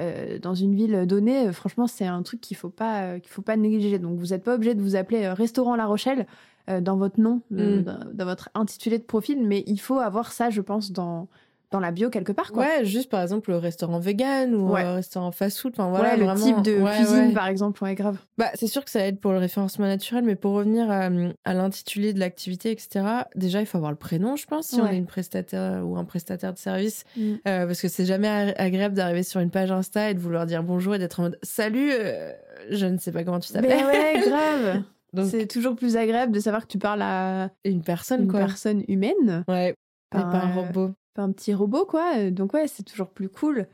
euh, 0.00 0.38
dans 0.40 0.54
une 0.54 0.74
ville 0.74 1.06
donnée, 1.06 1.52
franchement 1.52 1.86
c'est 1.86 2.06
un 2.06 2.22
truc 2.22 2.40
qu'il 2.40 2.56
faut 2.56 2.70
pas 2.70 3.02
euh, 3.02 3.18
qu'il 3.18 3.30
faut 3.30 3.42
pas 3.42 3.56
négliger. 3.56 3.98
Donc 3.98 4.18
vous 4.18 4.28
n'êtes 4.28 4.42
pas 4.44 4.54
obligé 4.54 4.74
de 4.74 4.82
vous 4.82 4.96
appeler 4.96 5.24
euh, 5.24 5.34
restaurant 5.34 5.74
La 5.76 5.86
Rochelle 5.86 6.26
dans 6.68 6.96
votre 6.96 7.20
nom, 7.20 7.40
euh, 7.52 7.80
Mm. 7.80 7.82
dans, 7.82 7.98
dans 8.12 8.24
votre 8.24 8.48
intitulé 8.54 8.98
de 8.98 9.04
profil, 9.04 9.38
mais 9.46 9.64
il 9.66 9.78
faut 9.80 9.98
avoir 9.98 10.32
ça, 10.32 10.50
je 10.50 10.60
pense, 10.60 10.92
dans 10.92 11.28
dans 11.70 11.80
la 11.80 11.90
bio 11.90 12.10
quelque 12.10 12.32
part. 12.32 12.52
Quoi. 12.52 12.64
Ouais, 12.64 12.84
juste 12.84 13.08
par 13.08 13.22
exemple 13.22 13.48
le 13.50 13.56
restaurant 13.56 13.98
vegan 13.98 14.54
ou 14.54 14.72
Ouais. 14.72 14.82
un 14.82 14.96
restaurant 14.96 15.32
fast-food. 15.32 15.72
Enfin, 15.72 15.88
voilà, 15.88 16.10
Ouais, 16.10 16.16
le 16.18 16.24
vraiment- 16.26 16.44
type 16.44 16.60
de 16.60 16.78
Ouais, 16.78 16.96
cuisine 16.96 17.32
par 17.32 17.46
exemple, 17.46 17.82
ouais, 17.82 17.94
grave. 17.94 18.18
Bah, 18.36 18.50
c'est 18.56 18.66
sûr 18.66 18.84
que 18.84 18.90
ça 18.90 19.06
aide 19.06 19.18
pour 19.20 19.32
le 19.32 19.38
référencement 19.38 19.86
naturel, 19.86 20.22
mais 20.22 20.34
pour 20.36 20.52
revenir 20.52 20.90
à, 20.90 21.08
à 21.46 21.54
l'intitulé 21.54 22.12
de 22.12 22.20
l'activité, 22.20 22.72
etc., 22.72 23.06
déjà, 23.36 23.60
il 23.60 23.66
faut 23.66 23.78
avoir 23.78 23.90
le 23.90 23.96
prénom, 23.96 24.36
je 24.36 24.44
pense, 24.44 24.66
si 24.66 24.82
on 24.82 24.86
est 24.86 24.98
une 24.98 25.06
prestataire 25.06 25.80
ou 25.82 25.96
un 25.96 26.04
prestataire 26.04 26.52
de 26.52 26.58
service. 26.58 27.04
Mm. 27.16 27.22
Euh, 27.48 27.66
parce 27.66 27.80
que 27.80 27.88
c'est 27.88 28.04
jamais 28.04 28.28
a- 28.28 28.52
agréable 28.60 28.94
d'arriver 28.94 29.22
sur 29.22 29.40
une 29.40 29.48
page 29.50 29.70
Insta 29.72 30.10
et 30.10 30.14
de 30.14 30.20
vouloir 30.20 30.44
dire 30.44 30.62
bonjour 30.62 30.94
et 30.94 30.98
d'être 30.98 31.20
en 31.20 31.22
mode 31.22 31.38
Salut, 31.42 31.88
euh, 31.90 32.32
je 32.68 32.84
ne 32.84 32.98
sais 32.98 33.12
pas 33.12 33.24
comment 33.24 33.40
tu 33.40 33.50
Mais 33.54 33.62
t'appelles. 33.62 33.86
ouais, 33.86 34.20
grave. 34.28 34.82
C'est 35.24 35.46
toujours 35.46 35.76
plus 35.76 35.96
agréable 35.96 36.32
de 36.32 36.40
savoir 36.40 36.62
que 36.62 36.68
tu 36.72 36.78
parles 36.78 37.02
à 37.02 37.50
une 37.64 37.82
personne, 37.82 38.22
une 38.22 38.28
quoi. 38.30 38.40
personne 38.40 38.82
humaine, 38.88 39.44
Ouais, 39.48 39.74
pas, 40.10 40.18
et 40.20 40.22
pas 40.22 40.28
un 40.38 40.50
un- 40.50 40.54
robot. 40.54 40.90
pas 41.14 41.22
un 41.22 41.32
petit 41.32 41.52
robot, 41.54 41.84
quoi. 41.84 42.12
Euh, 42.16 42.30
Donc 42.30 42.54
ouais, 42.54 42.66
c'est 42.66 42.82
toujours 42.82 43.10
plus 43.10 43.28
cool. 43.28 43.66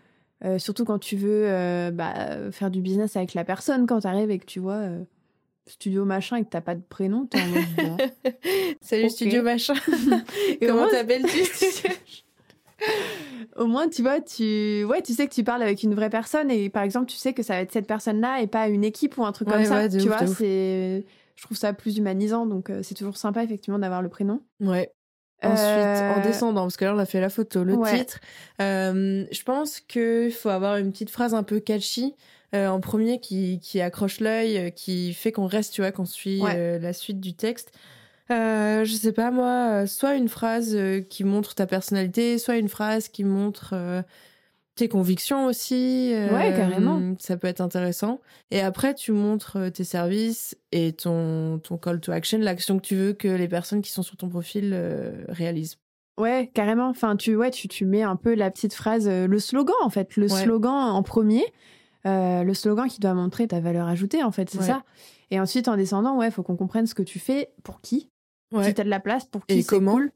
Euh, 0.44 0.58
surtout 0.58 0.84
quand 0.84 0.98
tu 0.98 1.16
veux 1.16 1.44
euh, 1.48 1.90
bah, 1.90 2.50
faire 2.52 2.70
du 2.70 2.80
business 2.80 3.16
avec 3.16 3.34
la 3.34 3.44
personne, 3.44 3.86
quand 3.86 4.00
t'arrives 4.00 4.30
et 4.30 4.38
que 4.38 4.46
tu 4.46 4.60
vois 4.60 4.74
euh, 4.74 5.04
studio 5.66 6.04
machin 6.04 6.36
et 6.36 6.44
que 6.44 6.48
t'as 6.48 6.60
pas 6.60 6.74
de 6.76 6.80
prénom, 6.88 7.26
t'es 7.26 7.40
en 7.40 7.46
mode 7.46 7.64
bon. 7.76 7.96
Salut, 8.80 9.08
studio 9.10 9.42
machin. 9.42 9.74
Comment 10.66 10.88
t'appelles-tu 10.88 11.88
Au 13.56 13.66
moins, 13.66 13.88
tu 13.88 14.02
vois, 14.02 14.20
tu 14.20 14.84
ouais, 14.84 15.02
tu 15.02 15.12
sais 15.12 15.26
que 15.26 15.34
tu 15.34 15.42
parles 15.42 15.62
avec 15.62 15.82
une 15.82 15.94
vraie 15.94 16.10
personne 16.10 16.48
et 16.50 16.70
par 16.70 16.84
exemple, 16.84 17.06
tu 17.06 17.16
sais 17.16 17.32
que 17.32 17.42
ça 17.42 17.54
va 17.54 17.60
être 17.62 17.72
cette 17.72 17.88
personne-là 17.88 18.40
et 18.40 18.46
pas 18.46 18.68
une 18.68 18.84
équipe 18.84 19.18
ou 19.18 19.24
un 19.24 19.32
truc 19.32 19.48
Ouais, 19.48 19.54
comme 19.54 19.64
ça. 19.64 19.74
ouais, 19.78 19.88
de 19.88 19.98
tu 19.98 20.08
ouf, 20.08 20.16
vois, 20.16 20.26
c'est 20.28 21.04
je 21.38 21.44
trouve 21.44 21.56
ça 21.56 21.72
plus 21.72 21.98
humanisant, 21.98 22.46
donc 22.46 22.68
euh, 22.68 22.82
c'est 22.82 22.94
toujours 22.96 23.16
sympa 23.16 23.44
effectivement 23.44 23.78
d'avoir 23.78 24.02
le 24.02 24.08
prénom. 24.08 24.42
Ouais. 24.60 24.92
Ensuite, 25.44 26.02
Euh, 26.02 26.16
en 26.16 26.20
descendant, 26.20 26.62
parce 26.62 26.76
que 26.76 26.84
là, 26.84 26.92
on 26.96 26.98
a 26.98 27.06
fait 27.06 27.20
la 27.20 27.30
photo, 27.30 27.62
le 27.62 27.74
Ouais. 27.74 27.96
titre. 27.98 28.18
Euh, 28.60 29.24
je 29.30 29.42
pense 29.44 29.78
qu'il 29.78 30.32
faut 30.32 30.48
avoir 30.48 30.78
une 30.78 30.90
petite 30.90 31.10
phrase 31.10 31.34
un 31.34 31.44
peu 31.44 31.60
catchy 31.60 32.16
euh, 32.56 32.66
en 32.66 32.80
premier 32.80 33.20
qui, 33.20 33.60
qui 33.60 33.80
accroche 33.80 34.18
l'œil, 34.18 34.58
euh, 34.58 34.70
qui 34.70 35.14
fait 35.14 35.30
qu'on 35.30 35.46
reste, 35.46 35.74
tu 35.74 35.80
vois, 35.80 35.92
qu'on 35.92 36.06
suit 36.06 36.42
Ouais. 36.42 36.54
euh, 36.56 36.78
la 36.80 36.92
suite 36.92 37.20
du 37.20 37.34
texte. 37.34 37.70
Euh, 38.32 38.84
je 38.84 38.92
sais 38.94 39.12
pas, 39.12 39.30
moi, 39.30 39.82
euh, 39.82 39.86
soit 39.86 40.16
une 40.16 40.28
phrase 40.28 40.74
euh, 40.74 41.00
qui 41.02 41.22
montre 41.22 41.54
ta 41.54 41.66
personnalité, 41.68 42.38
soit 42.38 42.56
une 42.56 42.68
phrase 42.68 43.06
qui 43.08 43.22
montre 43.22 43.70
euh, 43.74 44.02
tes 44.78 44.88
convictions 44.88 45.46
aussi. 45.46 46.12
euh, 46.14 46.32
Ouais, 46.34 46.54
carrément. 46.56 47.14
Ça 47.18 47.36
peut 47.36 47.46
être 47.48 47.60
intéressant. 47.60 48.20
Et 48.50 48.60
après, 48.60 48.94
tu 48.94 49.12
montres 49.12 49.56
euh, 49.56 49.70
tes 49.70 49.84
services 49.84 50.56
et 50.72 50.92
ton, 50.92 51.58
ton 51.58 51.76
call 51.76 52.00
to 52.00 52.12
action, 52.12 52.38
l'action 52.38 52.78
que 52.78 52.82
tu 52.86 52.96
veux 52.96 53.12
que 53.12 53.28
les 53.28 53.48
personnes 53.48 53.82
qui 53.82 53.90
sont 53.92 54.02
sur 54.02 54.16
ton 54.16 54.28
profil 54.28 54.70
euh, 54.72 55.24
réalisent. 55.28 55.76
Ouais, 56.18 56.50
carrément. 56.54 56.88
Enfin, 56.88 57.16
tu, 57.16 57.36
ouais, 57.36 57.50
tu, 57.50 57.68
tu 57.68 57.84
mets 57.84 58.02
un 58.02 58.16
peu 58.16 58.34
la 58.34 58.50
petite 58.50 58.74
phrase, 58.74 59.06
euh, 59.08 59.26
le 59.26 59.38
slogan 59.38 59.76
en 59.82 59.90
fait, 59.90 60.16
le 60.16 60.24
Ouais. 60.32 60.42
slogan 60.44 60.72
en 60.72 61.02
premier, 61.02 61.44
le 62.04 62.52
slogan 62.54 62.88
qui 62.88 63.00
doit 63.00 63.12
montrer 63.14 63.46
ta 63.46 63.60
valeur 63.60 63.86
ajoutée 63.86 64.22
en 64.22 64.32
fait, 64.32 64.48
c'est 64.50 64.58
Ouais. 64.58 64.64
ça. 64.64 64.82
Et 65.30 65.38
ensuite, 65.38 65.68
en 65.68 65.76
descendant, 65.76 66.16
ouais, 66.16 66.30
faut 66.30 66.42
qu'on 66.42 66.56
comprenne 66.56 66.86
ce 66.86 66.94
que 66.94 67.02
tu 67.02 67.18
fais, 67.18 67.50
pour 67.62 67.80
qui, 67.82 68.08
si 68.62 68.72
t'as 68.74 68.82
de 68.84 68.88
la 68.88 68.98
place, 69.00 69.26
pour 69.26 69.44
qui, 69.44 69.58
Et 69.58 69.64
comment. 69.64 69.92
cool, 69.92 70.10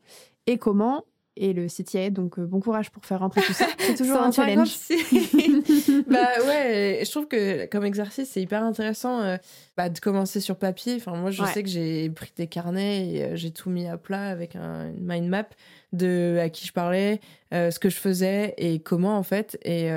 et 0.47 0.57
comment, 0.57 1.05
et 1.37 1.53
le 1.53 1.67
CTA. 1.69 2.11
Donc, 2.11 2.39
euh, 2.39 2.45
bon 2.47 2.61
courage 2.61 2.91
pour 2.91 3.05
faire 3.05 3.21
rentrer 3.21 3.41
tout 3.43 3.53
ça. 3.53 3.67
C'est 3.79 3.95
toujours 3.95 4.19
un 4.19 4.33
150 4.33 4.67
challenge. 4.67 4.77
bah 6.07 6.29
ouais, 6.47 7.03
je 7.05 7.11
trouve 7.11 7.27
que 7.29 7.67
comme 7.67 7.85
exercice, 7.85 8.29
c'est 8.31 8.43
hyper 8.43 8.63
intéressant 8.63 9.21
euh, 9.21 9.37
bah, 9.77 9.89
de 9.89 9.99
commencer 9.99 10.41
sur 10.41 10.57
papier. 10.57 10.95
Enfin, 10.97 11.17
moi, 11.17 11.31
je 11.31 11.43
Ouais. 11.43 11.49
sais 11.53 11.63
que 11.63 11.69
j'ai 11.69 12.09
pris 12.11 12.33
des 12.37 12.47
carnets 12.47 13.09
et 13.09 13.23
euh, 13.25 13.37
j'ai 13.37 13.51
tout 13.51 13.71
mis 13.71 13.87
à 13.87 13.97
plat 13.97 14.27
avec 14.29 14.57
un, 14.57 14.89
une 14.89 15.05
mind 15.07 15.29
map 15.29 15.47
de 15.93 16.39
à 16.41 16.49
qui 16.49 16.67
je 16.67 16.73
parlais, 16.73 17.21
euh, 17.53 17.71
ce 17.71 17.79
que 17.79 17.89
je 17.91 17.97
faisais 17.97 18.55
et 18.59 18.79
comment 18.81 19.17
en 19.17 19.23
fait. 19.23 19.59
Et 19.65 19.91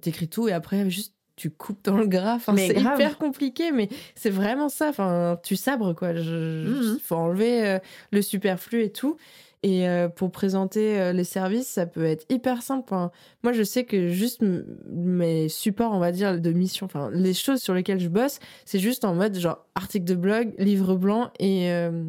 t'écris 0.00 0.28
tout 0.28 0.48
et 0.48 0.52
après 0.52 0.88
juste 0.90 1.14
tu 1.36 1.50
coupes 1.50 1.82
dans 1.84 1.96
le 1.96 2.06
gras. 2.06 2.34
Enfin, 2.36 2.56
c'est 2.56 2.68
hyper 2.78 3.18
compliqué, 3.18 3.72
mais 3.72 3.88
c'est 4.14 4.30
vraiment 4.30 4.68
ça. 4.68 4.88
Enfin, 4.88 5.36
tu 5.42 5.56
sabres 5.56 5.92
quoi. 5.92 6.12
Il 6.12 6.20
Mhm. 6.20 6.98
faut 7.02 7.16
enlever 7.16 7.66
euh, 7.66 7.78
le 8.12 8.22
superflu 8.22 8.82
et 8.84 8.90
tout. 8.92 9.16
Et 9.64 9.88
euh, 9.88 10.10
pour 10.10 10.30
présenter 10.30 11.00
euh, 11.00 11.14
les 11.14 11.24
services, 11.24 11.68
ça 11.68 11.86
peut 11.86 12.04
être 12.04 12.26
hyper 12.28 12.60
simple. 12.60 12.82
Enfin, 12.84 13.10
moi, 13.42 13.54
je 13.54 13.62
sais 13.62 13.84
que 13.84 14.08
juste 14.08 14.42
mes 14.90 15.48
supports, 15.48 15.92
on 15.92 15.98
va 15.98 16.12
dire, 16.12 16.38
de 16.38 16.52
mission, 16.52 16.84
enfin, 16.84 17.10
les 17.10 17.32
choses 17.32 17.62
sur 17.62 17.72
lesquelles 17.72 17.98
je 17.98 18.10
bosse, 18.10 18.40
c'est 18.66 18.78
juste 18.78 19.06
en 19.06 19.14
mode 19.14 19.34
genre 19.38 19.64
article 19.74 20.04
de 20.04 20.16
blog, 20.16 20.52
livre 20.58 20.96
blanc 20.96 21.30
et, 21.38 21.70
euh, 21.70 22.04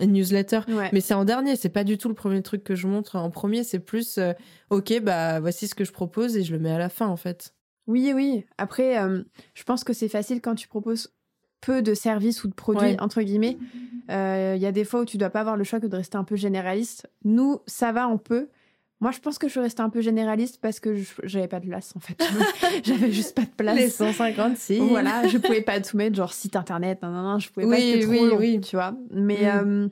et 0.00 0.06
newsletter. 0.06 0.60
Ouais. 0.68 0.90
Mais 0.92 1.00
c'est 1.00 1.14
en 1.14 1.24
dernier, 1.24 1.56
c'est 1.56 1.70
pas 1.70 1.82
du 1.82 1.96
tout 1.96 2.08
le 2.08 2.14
premier 2.14 2.42
truc 2.42 2.62
que 2.62 2.74
je 2.74 2.86
montre 2.86 3.16
en 3.16 3.30
premier, 3.30 3.64
c'est 3.64 3.78
plus, 3.78 4.18
euh, 4.18 4.34
ok, 4.68 5.00
bah 5.00 5.40
voici 5.40 5.66
ce 5.66 5.74
que 5.74 5.84
je 5.84 5.92
propose 5.92 6.36
et 6.36 6.44
je 6.44 6.52
le 6.52 6.58
mets 6.58 6.72
à 6.72 6.78
la 6.78 6.90
fin 6.90 7.06
en 7.06 7.16
fait. 7.16 7.54
Oui, 7.88 8.12
oui. 8.14 8.44
Après, 8.58 9.02
euh, 9.02 9.22
je 9.54 9.62
pense 9.64 9.82
que 9.82 9.94
c'est 9.94 10.10
facile 10.10 10.42
quand 10.42 10.54
tu 10.54 10.68
proposes 10.68 11.10
peu 11.60 11.82
de 11.82 11.94
services 11.94 12.44
ou 12.44 12.48
de 12.48 12.54
produits, 12.54 12.90
Ouais. 12.90 13.00
entre 13.00 13.22
guillemets. 13.22 13.58
Euh, 14.10 14.54
Il 14.56 14.62
y 14.62 14.66
a 14.66 14.72
des 14.72 14.84
fois 14.84 15.00
où 15.00 15.04
tu 15.04 15.18
dois 15.18 15.30
pas 15.30 15.40
avoir 15.40 15.56
le 15.56 15.64
choix 15.64 15.80
que 15.80 15.86
de 15.86 15.96
rester 15.96 16.16
un 16.16 16.24
peu 16.24 16.36
généraliste. 16.36 17.06
Nous, 17.24 17.58
ça 17.66 17.92
va, 17.92 18.08
on 18.08 18.18
peut. 18.18 18.48
Moi, 19.00 19.12
je 19.12 19.20
pense 19.20 19.38
que 19.38 19.46
je 19.46 19.52
suis 19.52 19.60
restée 19.60 19.82
un 19.82 19.90
peu 19.90 20.00
généraliste 20.00 20.58
parce 20.60 20.80
que 20.80 20.94
je- 20.96 21.12
j'avais 21.22 21.46
pas 21.46 21.60
de 21.60 21.66
place, 21.68 21.92
en 21.96 22.00
fait. 22.00 22.16
j'avais 22.84 23.12
juste 23.12 23.34
pas 23.36 23.42
de 23.42 23.50
place. 23.56 23.76
Les 23.76 23.88
156. 23.90 24.78
Voilà, 24.80 25.26
je 25.28 25.38
pouvais 25.38 25.60
pas 25.62 25.80
tout 25.80 25.96
mettre, 25.96 26.16
genre 26.16 26.32
site 26.32 26.56
internet, 26.56 27.00
nan, 27.02 27.12
nan, 27.12 27.22
nan, 27.24 27.40
je 27.40 27.48
pouvais 27.50 27.66
pas, 27.66 27.72
Oui, 27.76 27.92
c'était 27.92 28.00
trop 28.04 28.10
oui, 28.24 28.28
long, 28.30 28.36
oui. 28.38 28.60
tu 28.60 28.74
vois. 28.76 28.94
Mais 29.12 29.42
Mm. 29.42 29.68
euh, 29.68 29.88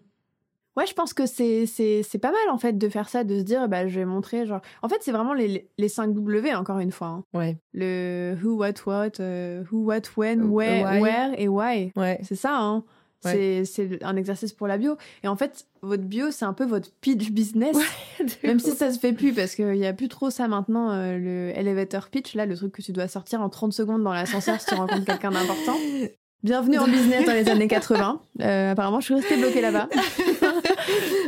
ouais, 0.77 0.87
je 0.87 0.95
pense 0.95 1.13
que 1.15 1.27
c'est 1.27 1.67
c'est 1.67 2.03
c'est 2.03 2.19
pas 2.19 2.31
mal 2.31 2.51
en 2.51 2.59
fait 2.59 2.77
de 2.79 2.89
faire 2.89 3.09
ça, 3.09 3.25
de 3.25 3.39
se 3.39 3.43
dire 3.43 3.69
bah 3.69 3.87
je 3.89 3.99
vais 3.99 4.05
montrer 4.05 4.47
genre. 4.47 4.61
En 4.83 4.89
fait, 4.89 4.99
c'est 5.01 5.13
vraiment 5.13 5.35
les 5.35 5.69
les 5.79 5.89
5 5.89 6.13
W 6.15 6.55
encore 6.55 6.79
une 6.79 6.93
fois. 6.93 7.09
hein. 7.09 7.25
Ouais, 7.35 7.57
Le 7.75 8.37
who, 8.43 8.57
what, 8.57 8.73
what, 8.87 9.21
euh, 9.21 9.63
who, 9.71 9.79
what, 9.85 10.03
when, 10.17 10.41
Euh, 10.43 10.45
where, 10.47 10.85
why. 10.85 11.01
where 11.01 11.35
et 11.39 11.49
why. 11.49 11.93
ouais. 11.97 12.19
C'est 12.23 12.37
ça, 12.37 12.57
hein. 12.59 12.85
Ouais. 13.25 13.33
C'est 13.33 13.65
c'est 13.65 14.05
un 14.05 14.15
exercice 14.15 14.53
pour 14.53 14.67
la 14.69 14.77
bio. 14.79 14.97
Et 15.25 15.29
en 15.29 15.35
fait, 15.37 15.67
votre 15.83 16.03
bio, 16.05 16.31
c'est 16.31 16.45
un 16.45 16.53
peu 16.53 16.65
votre 16.65 16.91
pitch 17.01 17.31
business. 17.31 17.77
Même 18.45 18.61
si 18.61 18.71
ça 18.73 18.93
se 18.93 18.99
fait 19.01 19.13
plus, 19.15 19.33
parce 19.33 19.55
qu'il 19.57 19.75
y 19.77 19.87
a 19.87 19.93
plus 19.95 20.09
trop 20.09 20.31
ça 20.31 20.47
maintenant, 20.47 20.91
euh, 20.93 21.19
le 21.19 21.59
elevator 21.59 22.09
pitch, 22.09 22.35
là, 22.35 22.47
le 22.47 22.55
truc 22.55 22.73
que 22.73 22.83
tu 22.83 22.93
dois 22.93 23.09
sortir 23.09 23.41
en 23.41 23.49
30 23.49 23.73
secondes 23.73 24.05
dans 24.05 24.13
l'ascenseur 24.13 24.61
si 24.61 24.67
tu 24.67 24.75
rencontres 24.75 25.07
quelqu'un 25.07 25.31
d'important. 25.31 25.75
Bienvenue 26.45 26.79
en 26.79 26.87
business 26.87 27.25
dans 27.25 27.33
les 27.33 27.49
années 27.49 27.67
80. 27.67 28.21
Euh, 28.43 28.73
apparemment, 28.73 29.01
je 29.01 29.07
suis 29.07 29.15
restée 29.15 29.37
bloquée 29.39 29.63
là-bas. 29.63 29.89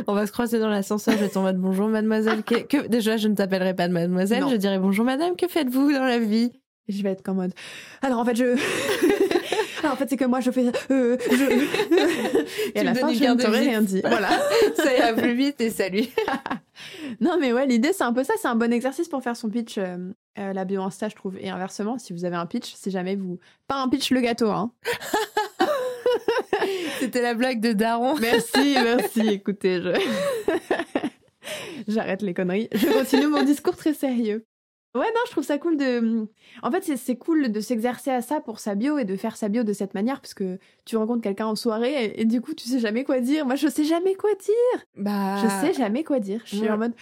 On 0.07 0.13
va 0.13 0.25
se 0.27 0.31
croiser 0.31 0.59
dans 0.59 0.69
l'ascenseur, 0.69 1.13
je 1.15 1.19
vais 1.19 1.25
être 1.27 1.37
en 1.37 1.41
mode 1.43 1.57
bonjour 1.57 1.87
mademoiselle. 1.87 2.43
Que, 2.43 2.55
que- 2.55 2.87
déjà, 2.87 3.17
je 3.17 3.27
ne 3.27 3.35
t'appellerai 3.35 3.73
pas 3.75 3.87
de 3.87 3.93
mademoiselle, 3.93 4.41
Non. 4.41 4.49
je 4.49 4.55
dirai 4.55 4.79
bonjour 4.79 5.05
madame, 5.05 5.35
que 5.35 5.47
faites-vous 5.47 5.91
dans 5.93 6.05
la 6.05 6.19
vie? 6.19 6.51
Je 6.87 7.03
vais 7.03 7.11
être 7.11 7.21
qu'en 7.21 7.35
mode. 7.35 7.53
Alors 8.01 8.19
en 8.19 8.25
fait, 8.25 8.35
je. 8.35 8.45
Alors 9.83 9.93
en 9.93 9.95
fait, 9.95 10.07
c'est 10.09 10.17
que 10.17 10.25
moi, 10.25 10.41
je 10.41 10.51
fais. 10.51 10.65
euh, 10.91 11.15
je... 11.31 12.71
Et 12.75 12.79
à 12.79 12.83
la 12.83 12.93
fin, 12.95 13.13
je 13.13 13.23
ne 13.23 13.35
de 13.35 13.41
t'aurais 13.43 13.59
rien 13.61 13.81
dit. 13.81 14.01
Voilà. 14.01 14.27
Ça 14.75 14.93
ira 14.97 15.13
plus 15.13 15.33
vite 15.35 15.61
et 15.61 15.69
salut. 15.69 16.03
Non, 17.21 17.37
mais 17.39 17.53
ouais, 17.53 17.65
l'idée, 17.65 17.93
c'est 17.93 18.03
un 18.03 18.11
peu 18.11 18.23
ça. 18.25 18.33
C'est 18.41 18.47
un 18.49 18.55
bon 18.55 18.73
exercice 18.73 19.07
pour 19.07 19.21
faire 19.23 19.37
son 19.37 19.49
pitch, 19.49 19.77
euh, 19.77 19.97
euh, 20.37 20.51
la 20.53 20.65
bio 20.65 20.81
Insta, 20.81 21.07
je 21.09 21.15
trouve. 21.15 21.37
Et 21.39 21.49
inversement, 21.49 21.97
si 21.97 22.11
vous 22.11 22.25
avez 22.25 22.35
un 22.35 22.45
pitch, 22.45 22.73
si 22.75 22.91
jamais 22.91 23.15
vous. 23.15 23.39
Pas 23.67 23.75
un 23.75 23.87
pitch 23.87 24.11
le 24.11 24.19
gâteau, 24.21 24.49
hein. 24.49 24.71
C'était 26.99 27.21
la 27.21 27.33
blague 27.33 27.59
de 27.61 27.73
Daron. 27.73 28.15
Merci, 28.19 28.75
merci. 28.83 29.27
Écoutez, 29.27 29.81
je. 29.81 29.91
J'arrête 31.87 32.21
les 32.21 32.33
conneries. 32.33 32.69
Je 32.73 32.87
continue 32.87 33.27
mon 33.27 33.43
discours 33.43 33.75
très 33.75 33.93
sérieux. 33.93 34.45
Ouais, 34.95 35.05
non, 35.05 35.21
je 35.27 35.31
trouve 35.31 35.43
ça 35.43 35.57
cool 35.59 35.77
de. 35.77 36.27
En 36.63 36.71
fait, 36.71 36.83
c'est- 36.97 37.15
cool 37.15 37.51
de 37.51 37.59
s'exercer 37.59 38.09
à 38.09 38.21
ça 38.21 38.39
pour 38.39 38.59
sa 38.59 38.73
bio 38.75 38.97
et 38.97 39.05
de 39.05 39.15
faire 39.15 39.35
sa 39.35 39.47
bio 39.47 39.63
de 39.63 39.71
cette 39.73 39.93
manière 39.93 40.19
parce 40.19 40.33
que 40.33 40.57
tu 40.85 40.97
rencontres 40.97 41.21
quelqu'un 41.21 41.45
en 41.45 41.55
soirée 41.55 42.05
et, 42.05 42.21
et 42.21 42.25
du 42.25 42.41
coup, 42.41 42.53
tu 42.55 42.67
sais 42.67 42.79
jamais 42.79 43.03
quoi 43.03 43.19
dire. 43.19 43.45
Moi, 43.45 43.55
je 43.55 43.67
sais 43.67 43.83
jamais 43.83 44.15
quoi 44.15 44.31
dire. 44.33 44.83
Bah, 44.97 45.37
Je 45.43 45.67
sais 45.67 45.73
jamais 45.73 46.03
quoi 46.03 46.19
dire. 46.19 46.41
Je 46.45 46.55
suis 46.55 46.65
Ouais. 46.65 46.71
en 46.71 46.77
mode. 46.77 46.93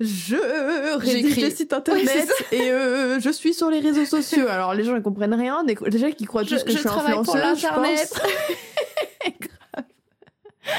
Je 0.00 0.96
rédige 0.96 1.36
des 1.36 1.50
sites 1.50 1.74
internet 1.74 2.26
et 2.52 2.70
euh, 2.70 3.20
je 3.20 3.28
suis 3.28 3.52
sur 3.52 3.68
les 3.70 3.80
réseaux 3.80 4.06
sociaux. 4.06 4.46
Alors 4.48 4.72
les 4.74 4.82
gens 4.82 4.96
ils 4.96 5.02
comprennent 5.02 5.34
rien. 5.34 5.62
Déjà 5.64 6.10
qu'ils 6.10 6.26
croient 6.26 6.42
Je, 6.42 6.56
tous 6.56 6.64
que 6.64 6.70
je, 6.70 6.76
je 6.76 6.80
suis 6.80 6.88
travaille 6.88 7.22
pour 7.22 7.36
je 7.36 7.42
l'internet. 7.42 8.10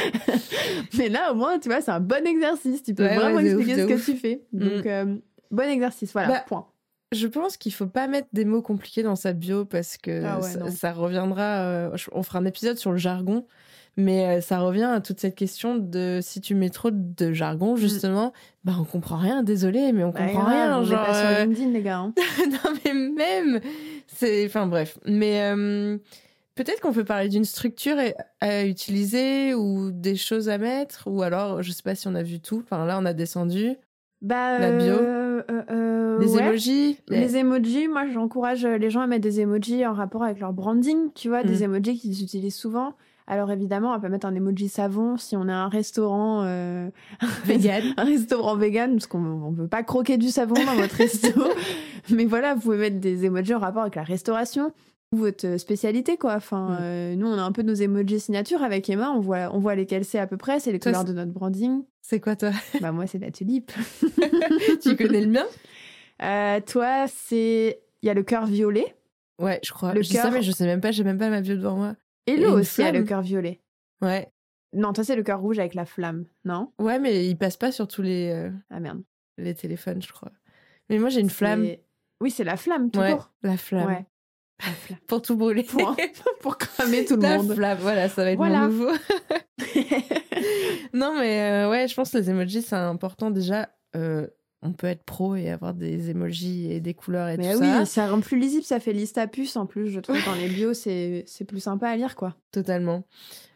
Mais 0.98 1.10
là 1.10 1.32
au 1.32 1.36
moins 1.36 1.60
tu 1.60 1.70
vois 1.70 1.82
c'est 1.82 1.92
un 1.92 2.00
bon 2.00 2.26
exercice. 2.26 2.84
Tu 2.84 2.94
peux 2.94 3.04
Ouais, 3.04 3.16
vraiment 3.16 3.36
ouais, 3.38 3.46
expliquer 3.46 3.74
ouf, 3.76 3.82
ce 3.82 3.86
que 3.88 3.94
ouf. 3.96 4.06
tu 4.06 4.16
fais. 4.16 4.44
Donc 4.54 4.86
euh, 4.86 5.16
bon 5.52 5.70
exercice. 5.70 6.12
Voilà. 6.14 6.28
Bah, 6.30 6.44
point. 6.48 6.68
Je 7.14 7.28
pense 7.28 7.58
qu'il 7.58 7.74
faut 7.74 7.88
pas 7.88 8.08
mettre 8.08 8.30
des 8.32 8.46
mots 8.46 8.62
compliqués 8.62 9.04
dans 9.04 9.18
sa 9.18 9.34
bio 9.34 9.66
parce 9.66 9.98
que 9.98 10.24
Ah 10.24 10.40
ouais, 10.40 10.72
ça, 10.72 10.94
reviendra. 10.94 11.60
euh, 11.64 11.98
on 12.14 12.24
fera 12.24 12.40
un 12.40 12.46
épisode 12.46 12.78
sur 12.78 12.92
le 12.92 12.98
jargon, 12.98 13.46
mais 13.98 14.38
euh, 14.38 14.42
ça 14.42 14.60
revient 14.60 14.86
à 14.86 15.02
toute 15.02 15.20
cette 15.20 15.36
question 15.36 15.76
de 15.76 16.20
si 16.22 16.40
tu 16.40 16.56
mets 16.56 16.70
trop 16.70 16.90
de 16.90 17.34
jargon, 17.34 17.76
justement, 17.76 18.32
bah 18.64 18.76
on 18.80 18.86
comprend 18.86 19.18
rien. 19.18 19.44
Désolé, 19.44 19.92
mais 19.92 20.06
on 20.06 20.12
Bah, 20.12 20.22
comprend 20.26 20.46
rien. 20.46 20.80
on 20.80 20.86
Genre, 20.86 21.06
pas 21.06 21.14
sur 21.36 21.46
LinkedIn 21.48 21.72
les 21.72 21.82
gars. 21.82 21.98
hein. 21.98 22.14
non 22.50 22.72
mais 22.86 22.94
même, 22.94 23.60
c'est, 24.08 24.46
enfin 24.46 24.66
bref. 24.68 24.98
Mais 25.06 25.42
euh, 25.54 25.98
peut-être 26.56 26.80
qu'on 26.82 26.94
peut 26.94 27.04
parler 27.06 27.30
d'une 27.30 27.46
structure 27.46 27.96
à- 28.42 28.64
utiliser 28.66 29.54
ou 29.54 29.92
des 29.92 30.16
choses 30.16 30.50
à 30.50 30.58
mettre, 30.58 31.04
ou 31.08 31.22
alors 31.22 31.62
je 31.64 31.72
sais 31.72 31.84
pas 31.84 31.96
si 31.96 32.08
on 32.08 32.16
a 32.16 32.24
vu 32.24 32.40
tout. 32.40 32.62
Enfin 32.64 32.86
là, 32.86 32.98
on 33.02 33.06
a 33.06 33.14
descendu 33.14 33.76
Bah 34.22 34.60
La 34.60 34.72
bio. 34.72 34.94
euh, 34.94 35.42
euh, 35.50 35.62
euh, 35.72 36.20
les 36.20 36.36
ouais. 36.36 36.44
emojis. 36.44 36.98
Les 37.10 37.38
emojis, 37.38 37.88
moi 37.88 38.06
j'encourage 38.14 38.66
les 38.66 38.90
gens 38.90 39.02
à 39.02 39.08
mettre 39.08 39.24
des 39.24 39.40
emojis 39.42 39.86
en 39.86 39.94
rapport 39.94 40.24
avec 40.24 40.40
leur 40.40 40.54
branding, 40.54 41.12
tu 41.16 41.30
vois, 41.30 41.44
des 41.44 41.60
Mm. 41.60 41.64
emojis 41.76 41.98
qu'ils 42.00 42.22
utilisent 42.24 42.56
souvent. 42.56 42.94
Alors 43.28 43.50
évidemment, 43.52 43.94
on 43.96 44.00
peut 44.00 44.10
mettre 44.10 44.26
un 44.28 44.36
emoji 44.36 44.68
savon 44.68 45.16
si 45.16 45.38
on 45.38 45.48
a 45.48 45.54
un 45.54 45.70
restaurant 45.70 46.44
euh, 46.44 46.90
Vegan. 47.46 47.82
un 47.96 48.04
restaurant 48.04 48.56
vegan, 48.58 48.92
parce 48.94 49.08
qu'on 49.08 49.20
on 49.24 49.52
veut 49.52 49.68
pas 49.70 49.84
croquer 49.84 50.18
du 50.18 50.30
savon 50.30 50.56
dans 50.56 50.76
votre 50.76 50.96
resto. 50.96 51.30
Mais 52.10 52.26
voilà, 52.26 52.56
vous 52.56 52.62
pouvez 52.62 52.78
mettre 52.78 53.00
des 53.00 53.24
emojis 53.26 53.54
en 53.54 53.60
rapport 53.60 53.84
avec 53.84 53.96
la 53.96 54.04
restauration 54.04 54.74
votre 55.12 55.58
spécialité, 55.58 56.18
quoi. 56.18 56.36
Enfin, 56.36 56.70
Mm. 56.72 56.78
euh, 56.82 57.16
nous, 57.16 57.28
on 57.28 57.38
a 57.38 57.42
un 57.42 57.52
peu 57.52 57.62
nos 57.64 57.74
emojis 57.74 58.20
signature 58.22 58.64
avec 58.64 58.90
Emma. 58.90 59.12
On 59.12 59.20
voit, 59.20 59.50
on 59.54 59.60
voit 59.60 59.76
lesquels 59.76 60.06
c'est 60.06 60.20
à 60.20 60.28
peu 60.28 60.38
près. 60.38 60.60
C'est 60.60 60.72
les 60.72 60.80
Toi, 60.80 60.92
couleurs 60.92 61.06
de 61.06 61.14
notre 61.14 61.32
branding. 61.32 61.84
C'est 62.02 62.20
quoi 62.20 62.36
toi? 62.36 62.52
Bah 62.82 62.92
moi, 62.92 63.08
c'est 63.08 63.20
la 63.20 63.32
tulipe. 63.32 63.72
Tu 64.82 64.96
connais 64.96 65.22
le 65.22 65.28
mien? 65.32 65.46
Euh, 66.24 66.60
toi, 66.62 67.06
c'est 67.08 67.82
il 68.02 68.08
y 68.08 68.10
a 68.10 68.14
le 68.14 68.24
cœur 68.24 68.46
violet. 68.46 68.96
Ouais, 69.40 69.60
je 69.64 69.72
crois. 69.72 69.94
Le 69.94 70.02
je 70.02 70.12
cœur. 70.12 70.32
mais 70.32 70.42
je 70.42 70.52
sais 70.52 70.66
même 70.66 70.82
pas, 70.82 70.92
j'ai 70.92 71.04
même 71.04 71.18
pas 71.18 71.30
ma 71.30 71.42
bio 71.42 71.56
devant 71.56 71.76
moi. 71.76 71.96
Et 72.28 72.38
l'eau 72.38 72.60
aussi 72.60 72.84
a 72.84 72.92
le 72.92 73.04
cœur 73.04 73.22
violet. 73.22 73.60
Ouais. 74.02 74.32
Non, 74.74 74.94
toi, 74.94 75.04
c'est 75.04 75.16
le 75.16 75.24
cœur 75.24 75.40
rouge 75.42 75.60
avec 75.60 75.74
la 75.74 75.86
flamme, 75.86 76.26
non? 76.46 76.72
Ouais, 76.80 76.98
mais 77.00 77.28
il 77.28 77.36
passe 77.38 77.58
pas 77.58 77.72
sur 77.72 77.88
tous 77.88 78.02
les, 78.02 78.30
euh, 78.32 78.50
Ah 78.70 78.80
merde. 78.80 79.02
les 79.38 79.54
téléphones, 79.54 80.02
je 80.02 80.12
crois. 80.14 80.32
Mais 80.90 80.98
moi, 80.98 81.10
j'ai 81.10 81.20
une 81.20 81.30
flamme. 81.30 81.68
Oui, 82.22 82.32
c'est 82.32 82.44
la 82.44 82.56
flamme, 82.56 82.90
Ouais, 82.96 83.12
court. 83.14 83.32
la 83.44 83.58
flamme. 83.58 83.88
Ouais. 83.88 84.06
Pour 85.08 85.22
tout 85.22 85.36
brûler. 85.36 85.64
Point. 85.64 85.96
Pour 86.42 86.58
cramer 86.58 87.06
tout 87.06 87.16
le 87.16 87.22
la 87.22 87.38
monde. 87.38 87.54
flamme, 87.54 87.78
voilà, 87.82 88.10
ça 88.10 88.24
va 88.24 88.32
être 88.32 88.38
Voilà. 88.38 88.62
mon 88.62 88.68
nouveau. 88.68 88.92
non, 90.94 91.16
mais 91.20 91.42
euh, 91.42 91.70
ouais, 91.70 91.88
je 91.88 91.96
pense 91.96 92.12
que 92.12 92.18
les 92.18 92.30
emojis, 92.30 92.62
c'est 92.62 92.76
important. 92.76 93.32
Déjà, 93.32 93.70
euh, 93.96 94.28
on 94.64 94.74
peut 94.74 94.88
être 94.88 95.04
pro 95.04 95.36
et 95.36 95.50
avoir 95.50 95.74
des 95.74 96.10
emojis 96.12 96.72
et 96.72 96.80
des 96.80 96.94
couleurs 96.94 97.30
et 97.30 97.38
Mais 97.38 97.54
tout 97.54 97.62
oui, 97.62 97.68
ça. 97.68 97.86
ça 97.86 98.08
rend 98.12 98.20
plus 98.22 98.38
lisible, 98.40 98.64
ça 98.64 98.80
fait 98.80 98.94
liste 98.94 99.18
à 99.18 99.26
puce 99.28 99.56
en 99.56 99.66
plus, 99.66 99.90
je 99.90 100.00
trouve, 100.00 100.24
dans 100.26 100.36
les 100.36 100.48
bios, 100.50 100.74
c'est 100.74 101.26
plus 101.48 101.60
sympa 101.62 101.90
à 101.90 101.96
lire, 101.96 102.16
quoi. 102.16 102.36
Totalement. 102.52 103.04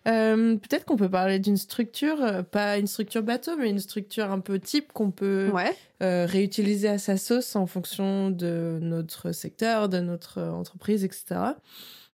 Euh, 0.07 0.55
Peut-être 0.57 0.85
qu'on 0.85 0.95
peut 0.97 1.09
parler 1.09 1.39
d'une 1.39 1.57
structure, 1.57 2.21
euh, 2.21 2.43
pas 2.43 2.77
une 2.77 2.87
structure 2.87 3.23
bateau, 3.23 3.51
mais 3.57 3.69
une 3.69 3.79
structure 3.79 4.31
un 4.31 4.39
peu 4.39 4.59
type 4.59 4.93
qu'on 4.93 5.11
peut 5.11 5.49
Ouais. 5.53 5.75
euh, 6.03 6.25
réutiliser 6.27 6.87
à 6.89 6.97
sa 6.97 7.17
sauce 7.17 7.55
en 7.55 7.65
fonction 7.65 8.29
de 8.29 8.77
notre 8.81 9.31
secteur, 9.31 9.89
de 9.89 9.99
notre 9.99 10.41
entreprise, 10.41 11.03
etc. 11.03 11.35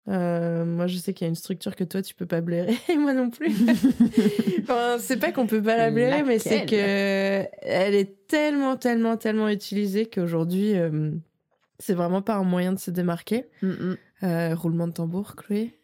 Euh, 0.08 0.64
moi, 0.64 0.86
je 0.86 0.96
sais 0.96 1.12
qu'il 1.12 1.26
y 1.26 1.28
a 1.28 1.28
une 1.28 1.34
structure 1.34 1.76
que 1.76 1.84
toi, 1.84 2.00
tu 2.00 2.14
peux 2.14 2.26
pas 2.26 2.40
blairer, 2.40 2.76
et 2.88 2.96
moi 2.96 3.12
non 3.12 3.30
plus. 3.30 3.52
enfin, 4.62 4.96
c'est 4.98 5.18
pas 5.18 5.32
qu'on 5.32 5.46
peut 5.46 5.62
pas 5.62 5.76
la 5.76 5.90
blairer, 5.90 6.22
mais 6.22 6.38
c'est 6.38 6.64
que 6.64 6.76
Laquelle 6.76 7.48
elle 7.62 7.94
est 7.94 8.26
tellement, 8.26 8.76
tellement, 8.76 9.16
tellement 9.16 9.48
utilisée 9.48 10.06
qu'aujourd'hui, 10.06 10.76
euh, 10.76 11.10
c'est 11.78 11.94
vraiment 11.94 12.22
pas 12.22 12.34
un 12.34 12.44
moyen 12.44 12.72
de 12.72 12.78
se 12.78 12.90
démarquer. 12.90 13.44
Mm, 13.62 13.94
Euh, 14.24 14.54
roulement 14.56 14.88
de 14.88 14.92
tambour, 14.92 15.36
Chloé. 15.36 15.78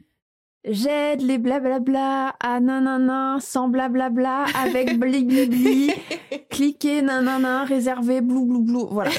J'aide 0.66 1.20
les 1.20 1.38
blablabla 1.38 2.34
à 2.40 2.58
nanana 2.58 3.36
sans 3.40 3.68
blablabla 3.68 4.46
avec 4.56 4.98
bli 4.98 5.22
bli 5.24 5.46
bli. 5.46 5.92
Cliquez 6.50 7.02
nanana, 7.02 7.64
réservé 7.64 8.22
blou 8.22 8.46
blou 8.46 8.62
blou. 8.62 8.88
Voilà. 8.90 9.10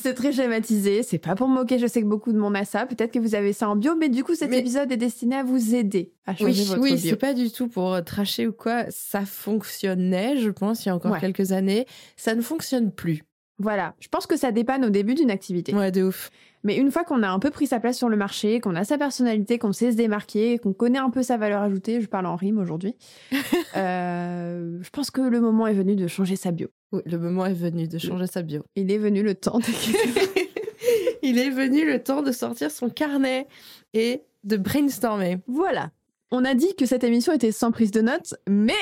C'est 0.00 0.14
très 0.14 0.32
schématisé, 0.32 1.02
c'est 1.02 1.18
pas 1.18 1.34
pour 1.34 1.48
me 1.48 1.54
moquer, 1.54 1.78
je 1.78 1.86
sais 1.86 2.00
que 2.02 2.06
beaucoup 2.06 2.32
de 2.32 2.38
monde 2.38 2.56
a 2.56 2.64
ça. 2.64 2.86
Peut-être 2.86 3.12
que 3.12 3.18
vous 3.18 3.34
avez 3.34 3.52
ça 3.52 3.68
en 3.68 3.76
bio, 3.76 3.94
mais 3.96 4.08
du 4.08 4.24
coup, 4.24 4.34
cet 4.34 4.50
Mais- 4.50 4.58
épisode 4.58 4.90
est 4.92 4.96
destiné 4.96 5.36
à 5.36 5.42
vous 5.44 5.74
aider 5.74 6.12
à 6.26 6.34
changer 6.36 6.60
Oui, 6.62 6.66
votre 6.68 6.80
oui, 6.82 6.90
bio. 6.94 7.10
c'est 7.10 7.16
pas 7.16 7.34
du 7.34 7.50
tout 7.50 7.68
pour 7.68 7.92
euh, 7.94 8.00
tracher 8.02 8.46
ou 8.46 8.52
quoi. 8.52 8.84
Ça 8.90 9.24
fonctionnait, 9.24 10.36
je 10.38 10.50
pense, 10.50 10.84
il 10.84 10.88
y 10.88 10.90
a 10.90 10.94
encore 10.94 11.12
Ouais. 11.12 11.20
quelques 11.20 11.52
années. 11.52 11.86
Ça 12.16 12.34
ne 12.34 12.40
fonctionne 12.42 12.90
plus. 12.92 13.24
Voilà, 13.62 13.94
je 14.00 14.08
pense 14.08 14.26
que 14.26 14.36
ça 14.36 14.50
dépanne 14.50 14.84
au 14.84 14.90
début 14.90 15.14
d'une 15.14 15.30
activité. 15.30 15.72
Ouais, 15.72 15.92
de 15.92 16.02
ouf. 16.02 16.30
Mais 16.64 16.76
une 16.76 16.90
fois 16.90 17.04
qu'on 17.04 17.22
a 17.22 17.28
un 17.28 17.38
peu 17.38 17.50
pris 17.50 17.66
sa 17.68 17.78
place 17.78 17.96
sur 17.96 18.08
le 18.08 18.16
marché, 18.16 18.60
qu'on 18.60 18.74
a 18.74 18.84
sa 18.84 18.98
personnalité, 18.98 19.58
qu'on 19.58 19.72
sait 19.72 19.92
se 19.92 19.96
démarquer, 19.96 20.58
qu'on 20.58 20.72
connaît 20.72 20.98
un 20.98 21.10
peu 21.10 21.22
sa 21.22 21.36
valeur 21.36 21.62
ajoutée, 21.62 22.00
je 22.00 22.06
parle 22.06 22.26
en 22.26 22.36
rime 22.36 22.58
aujourd'hui, 22.58 22.96
euh, 23.76 24.78
je 24.82 24.90
pense 24.90 25.12
que 25.12 25.20
le 25.20 25.40
moment 25.40 25.68
est 25.68 25.74
venu 25.74 25.94
de 25.94 26.08
changer 26.08 26.34
sa 26.34 26.50
bio. 26.50 26.68
Oui, 26.90 27.02
le 27.06 27.18
moment 27.18 27.46
est 27.46 27.54
venu 27.54 27.86
de 27.86 27.98
changer 27.98 28.26
sa 28.26 28.42
bio. 28.42 28.62
Il 28.74 28.90
est 28.90 28.98
venu 28.98 29.22
le 29.22 29.34
temps 29.34 29.58
de... 29.58 29.64
Il 31.22 31.38
est 31.38 31.50
venu 31.50 31.86
le 31.86 32.02
temps 32.02 32.22
de 32.22 32.32
sortir 32.32 32.72
son 32.72 32.90
carnet 32.90 33.46
et 33.94 34.22
de 34.42 34.56
brainstormer. 34.56 35.38
Voilà. 35.46 35.90
On 36.32 36.44
a 36.44 36.54
dit 36.54 36.74
que 36.76 36.84
cette 36.84 37.04
émission 37.04 37.32
était 37.32 37.52
sans 37.52 37.70
prise 37.70 37.92
de 37.92 38.00
notes, 38.00 38.34
mais 38.48 38.74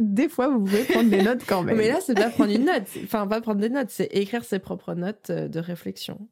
des 0.00 0.28
fois, 0.28 0.48
vous 0.48 0.60
pouvez 0.60 0.84
prendre 0.84 1.10
des 1.10 1.22
notes 1.22 1.42
quand 1.46 1.62
même. 1.64 1.76
Mais 1.76 1.88
là, 1.88 1.98
c'est 2.00 2.14
pas 2.14 2.30
prendre 2.30 2.52
une 2.52 2.64
note. 2.64 2.84
Enfin, 3.04 3.26
pas 3.26 3.40
prendre 3.40 3.60
des 3.60 3.68
notes, 3.70 3.90
c'est 3.90 4.06
écrire 4.12 4.44
ses 4.44 4.58
propres 4.58 4.94
notes 4.94 5.30
euh, 5.30 5.48
de 5.48 5.60
réflexion. 5.60 6.28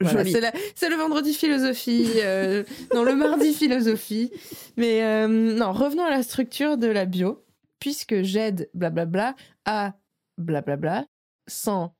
Voilà, 0.00 0.24
c'est, 0.24 0.40
la- 0.40 0.52
c'est 0.74 0.88
le 0.90 0.96
vendredi 0.96 1.32
philosophie, 1.32 2.08
euh, 2.16 2.64
non, 2.94 3.04
le 3.04 3.14
mardi 3.14 3.54
philosophie. 3.54 4.32
Mais 4.76 5.02
euh, 5.04 5.28
non, 5.28 5.72
revenons 5.72 6.04
à 6.04 6.10
la 6.10 6.22
structure 6.22 6.76
de 6.76 6.88
la 6.88 7.04
bio. 7.04 7.40
Puisque 7.78 8.22
j'aide 8.22 8.70
blablabla 8.74 9.34
à 9.66 9.94
blablabla, 10.38 11.04
sans 11.46 11.94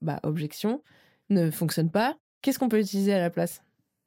bah, 0.00 0.18
objection, 0.22 0.82
ne 1.28 1.50
fonctionne 1.50 1.90
pas, 1.90 2.16
qu'est-ce 2.42 2.58
qu'on 2.58 2.68
peut 2.70 2.78
utiliser 2.80 3.12
à 3.12 3.18
la 3.20 3.28
place? 3.30 3.62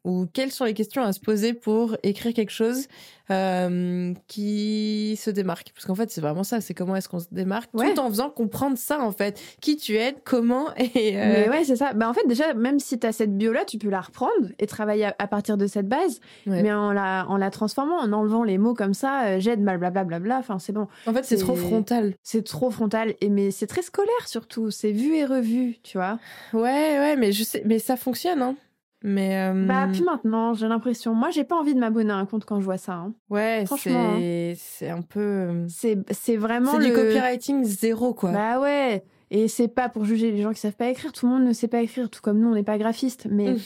Ou 0.06 0.25
quelles 0.32 0.51
sont 0.51 0.63
les 0.65 0.74
questions 0.74 1.03
à 1.03 1.12
se 1.12 1.20
poser 1.20 1.53
pour 1.53 1.98
écrire 2.03 2.34
quelque 2.34 2.51
chose 2.51 2.88
euh, 3.32 4.13
qui 4.27 5.15
se 5.22 5.29
démarque 5.29 5.72
Parce 5.74 5.86
qu'en 5.86 5.96
fait, 5.96 6.10
c'est 6.10 6.22
vraiment 6.22 6.44
ça, 6.44 6.62
c'est 6.62 6.74
comment 6.74 6.96
est-ce 6.96 7.10
qu'on 7.10 7.20
se 7.20 7.27
démarque 7.32 7.70
Ouais. 7.74 7.94
tout 7.94 8.00
en 8.00 8.10
faisant 8.10 8.29
comprendre 8.29 8.77
ça, 8.77 9.01
en 9.01 9.12
fait. 9.12 9.39
Qui 9.62 9.77
tu 9.77 9.98
es, 9.98 10.15
comment 10.24 10.68
et... 10.77 11.18
euh, 11.18 11.46
Mais 11.46 11.50
ouais, 11.50 11.63
c'est 11.63 11.75
ça. 11.75 11.94
Bah, 11.94 12.10
en 12.10 12.13
fait, 12.13 12.25
déjà, 12.27 12.53
même 12.53 12.79
si 12.79 12.98
tu 12.98 13.06
as 13.06 13.12
cette 13.12 13.38
bio-là, 13.38 13.65
tu 13.65 13.77
peux 13.77 13.89
la 13.89 14.01
reprendre 14.01 14.48
et 14.58 14.68
travailler 14.68 15.06
à, 15.06 15.15
à 15.20 15.27
partir 15.27 15.58
de 15.58 15.68
cette 15.68 15.88
base, 15.88 16.20
Ouais. 16.48 16.63
mais 16.63 16.72
en 16.72 16.91
la, 16.94 17.25
en 17.27 17.38
la 17.38 17.51
transformant, 17.51 18.00
en 18.00 18.12
enlevant 18.13 18.44
les 18.44 18.58
mots 18.58 18.74
comme 18.74 18.94
ça, 18.94 19.25
euh, 19.25 19.39
j'aide, 19.39 19.62
blablabla, 19.63 20.20
bla, 20.20 20.38
enfin, 20.39 20.60
c'est 20.60 20.74
bon. 20.74 20.88
En 21.06 21.13
fait, 21.13 21.24
c'est 21.25 21.38
C'est- 21.38 21.44
trop 21.44 21.56
frontal. 21.56 22.13
C'est 22.24 22.44
trop 22.46 22.72
frontal, 22.72 23.15
et 23.22 23.29
mais 23.29 23.51
c'est 23.51 23.68
très 23.68 23.82
scolaire 23.82 24.27
surtout. 24.27 24.72
C'est 24.72 24.91
vu 24.91 25.15
et 25.15 25.25
revu, 25.25 25.77
tu 25.84 25.98
vois. 25.98 26.20
Ouais, 26.53 26.62
ouais, 26.62 27.15
mais 27.18 27.32
je 27.32 27.44
sais, 27.44 27.62
mais 27.65 27.79
ça 27.79 27.98
fonctionne, 27.98 28.41
hein. 28.41 28.56
Mais 29.03 29.38
euh, 29.50 29.65
Bah, 29.65 29.88
puis 29.91 30.01
maintenant, 30.03 30.53
j'ai 30.53 30.68
l'impression. 30.68 31.13
Moi, 31.13 31.29
j'ai 31.29 31.44
pas 31.46 31.56
envie 31.56 31.74
de 31.74 31.79
m'abonner 31.79 32.12
à 32.12 32.18
un 32.18 32.25
compte 32.25 32.46
quand 32.46 32.60
je 32.60 32.65
vois 32.65 32.77
ça. 32.77 32.94
hein. 32.94 33.13
ouais, 33.29 33.63
franchement, 33.65 34.15
c'est 34.20 34.56
c'est 34.58 34.89
un 34.89 35.01
peu, 35.01 35.20
euh, 35.20 35.65
C'est 35.70 35.98
c'est 36.12 36.36
vraiment 36.38 36.72
c'est 36.74 36.79
le... 36.79 36.86
du 36.88 36.94
copywriting 36.94 37.63
zéro, 37.63 38.13
quoi. 38.13 38.32
Bah 38.32 38.60
ouais. 38.60 39.03
Et 39.32 39.48
c'est 39.48 39.68
pas 39.68 39.89
pour 39.89 40.06
juger 40.06 40.32
les 40.32 40.41
gens 40.41 40.51
qui 40.51 40.60
savent 40.60 40.75
pas 40.75 40.89
écrire. 40.89 41.12
Tout 41.13 41.27
le 41.27 41.32
monde 41.34 41.44
ne 41.46 41.53
sait 41.53 41.68
pas 41.68 41.82
écrire, 41.82 42.10
tout 42.10 42.20
comme 42.22 42.39
nous, 42.39 42.50
on 42.50 42.56
n'est 42.56 42.63
pas 42.63 42.77
graphiste. 42.77 43.27
Mais 43.29 43.53
Mm. 43.53 43.58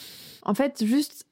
en 0.44 0.54
fait, 0.54 0.84
juste, 0.86 1.26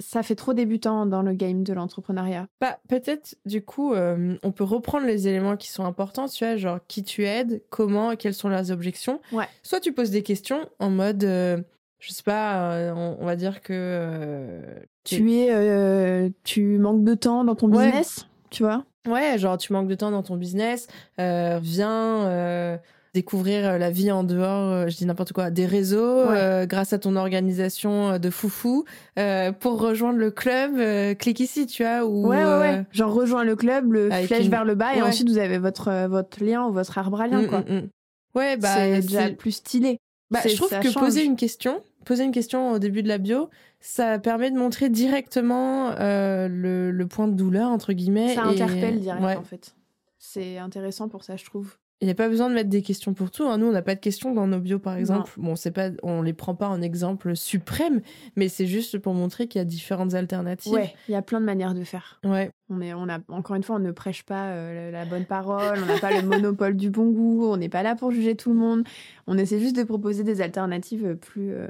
ça 0.00 0.22
fait 0.24 0.34
trop 0.34 0.54
débutant 0.54 1.06
dans 1.06 1.22
le 1.22 1.34
game 1.34 1.62
de 1.62 1.72
l'entrepreneuriat. 1.74 2.46
Bah, 2.60 2.78
peut-être, 2.88 3.36
du 3.46 3.62
coup, 3.62 3.92
euh, 3.94 4.36
on 4.42 4.50
peut 4.52 4.64
reprendre 4.64 5.06
les 5.06 5.28
éléments 5.28 5.56
qui 5.56 5.68
sont 5.68 5.84
importants, 5.84 6.26
tu 6.28 6.44
vois, 6.44 6.56
genre 6.56 6.78
qui 6.88 7.04
tu 7.04 7.24
aides, 7.24 7.62
comment, 7.70 8.16
quelles 8.16 8.34
sont 8.34 8.48
leurs 8.48 8.72
objections. 8.72 9.20
Ouais. 9.32 9.44
Soit 9.62 9.80
tu 9.80 9.92
poses 9.92 10.10
des 10.10 10.22
questions 10.22 10.68
en 10.80 10.90
mode, 10.90 11.22
euh, 11.22 11.58
je 12.06 12.12
sais 12.12 12.22
pas, 12.22 12.72
euh, 12.72 12.92
on, 12.94 13.16
on 13.20 13.24
va 13.26 13.36
dire 13.36 13.60
que 13.62 13.72
euh, 13.72 14.60
Tu 15.04 15.32
es, 15.34 15.48
euh, 15.50 16.28
tu 16.44 16.78
manques 16.78 17.04
de 17.04 17.14
temps 17.14 17.44
dans 17.44 17.54
ton 17.54 17.68
Ouais. 17.68 17.86
business, 17.86 18.26
tu 18.50 18.62
vois? 18.62 18.84
Ouais, 19.08 19.38
genre 19.38 19.58
tu 19.58 19.72
manques 19.72 19.88
de 19.88 19.94
temps 19.94 20.10
dans 20.10 20.22
ton 20.22 20.36
business, 20.36 20.86
euh, 21.20 21.58
viens 21.62 22.78
découvrir 23.12 23.78
la 23.78 23.90
vie 23.92 24.10
en 24.10 24.24
dehors, 24.24 24.88
je 24.88 24.96
dis 24.96 25.06
n'importe 25.06 25.32
quoi, 25.32 25.50
des 25.50 25.66
réseaux, 25.66 26.26
Ouais. 26.28 26.36
euh, 26.36 26.66
grâce 26.66 26.92
à 26.92 26.98
ton 26.98 27.14
organisation 27.14 28.18
de 28.18 28.30
foufou. 28.30 28.84
Euh, 29.20 29.52
pour 29.52 29.80
rejoindre 29.80 30.18
le 30.18 30.30
club, 30.32 30.72
euh, 30.78 31.14
clique 31.14 31.38
ici, 31.38 31.66
tu 31.66 31.84
vois. 31.84 32.04
Ou, 32.04 32.26
Ouais, 32.28 32.44
ouais, 32.44 32.58
ouais. 32.58 32.84
Genre 32.90 33.12
rejoins 33.14 33.44
le 33.44 33.54
club, 33.54 33.92
le 33.92 34.10
flèche 34.10 34.46
une- 34.46 34.50
vers 34.50 34.64
le 34.64 34.74
bas, 34.74 34.96
et 34.96 35.02
ensuite 35.02 35.28
vous 35.28 35.38
avez 35.38 35.58
votre, 35.58 36.06
votre 36.08 36.42
lien 36.42 36.66
ou 36.66 36.72
votre 36.72 36.98
arbre 36.98 37.20
à 37.20 37.28
lien, 37.28 37.42
mm, 37.42 37.46
quoi. 37.46 37.60
mm, 37.60 37.72
mm. 37.74 37.88
Ouais, 38.34 38.56
bah, 38.56 38.68
c'est 38.74 39.00
déjà 39.02 39.30
plus 39.30 39.52
stylé. 39.52 39.98
bah, 40.32 40.40
je 40.44 40.56
trouve 40.56 40.70
que 40.80 40.90
change. 40.90 41.04
poser 41.04 41.22
une 41.24 41.36
question, 41.36 41.80
poser 42.04 42.24
une 42.24 42.32
question 42.32 42.72
au 42.72 42.78
début 42.78 43.02
de 43.02 43.08
la 43.08 43.18
bio, 43.18 43.48
ça 43.80 44.18
permet 44.18 44.50
de 44.50 44.56
montrer 44.56 44.88
directement 44.90 45.90
euh, 45.98 46.48
le, 46.48 46.90
le 46.90 47.06
point 47.06 47.28
de 47.28 47.34
douleur, 47.34 47.68
entre 47.70 47.92
guillemets. 47.92 48.34
Ça 48.34 48.44
et- 48.46 48.60
interpelle 48.60 49.00
direct, 49.00 49.22
Ouais. 49.22 49.36
en 49.36 49.42
fait. 49.42 49.74
C'est 50.18 50.58
intéressant 50.58 51.08
pour 51.08 51.22
ça, 51.24 51.36
je 51.36 51.44
trouve. 51.44 51.76
Il 52.00 52.06
n'y 52.06 52.10
a 52.10 52.14
pas 52.16 52.28
besoin 52.28 52.48
de 52.50 52.54
mettre 52.54 52.68
des 52.68 52.82
questions 52.82 53.14
pour 53.14 53.30
tout. 53.30 53.44
hein. 53.44 53.56
Nous, 53.56 53.66
on 53.66 53.72
n'a 53.72 53.80
pas 53.80 53.94
de 53.94 54.00
questions 54.00 54.34
dans 54.34 54.46
nos 54.46 54.58
bios, 54.58 54.78
par 54.80 54.96
exemple. 54.96 55.30
Bon, 55.36 55.54
c'est 55.54 55.70
pas, 55.70 55.90
on 56.02 56.22
les 56.22 56.32
prend 56.32 56.54
pas 56.54 56.68
en 56.68 56.82
exemple 56.82 57.36
suprême, 57.36 58.00
mais 58.36 58.48
c'est 58.48 58.66
juste 58.66 58.98
pour 58.98 59.14
montrer 59.14 59.46
qu'il 59.46 59.60
y 59.60 59.62
a 59.62 59.64
différentes 59.64 60.12
alternatives. 60.14 60.72
Ouais, 60.72 60.92
il 61.08 61.12
y 61.12 61.14
a 61.14 61.22
plein 61.22 61.40
de 61.40 61.46
manières 61.46 61.72
de 61.72 61.84
faire. 61.84 62.20
Ouais. 62.24 62.50
On 62.68 62.80
est, 62.80 62.92
on 62.94 63.08
a, 63.08 63.20
encore 63.28 63.54
une 63.56 63.62
fois, 63.62 63.76
on 63.76 63.80
ne 63.80 63.92
prêche 63.92 64.24
pas 64.24 64.48
euh, 64.48 64.90
la, 64.90 64.98
la 64.98 65.04
bonne 65.04 65.24
parole, 65.24 65.78
on 65.82 65.86
n'a 65.86 65.98
pas 65.98 66.10
le 66.20 66.26
monopole 66.26 66.76
du 66.76 66.90
bon 66.90 67.10
goût, 67.10 67.46
on 67.46 67.56
n'est 67.56 67.68
pas 67.68 67.82
là 67.84 67.94
pour 67.94 68.10
juger 68.10 68.34
tout 68.34 68.50
le 68.52 68.58
monde. 68.58 68.82
On 69.26 69.38
essaie 69.38 69.60
juste 69.60 69.76
de 69.76 69.84
proposer 69.84 70.24
des 70.24 70.40
alternatives 70.42 71.16
plus 71.16 71.52
euh, 71.54 71.68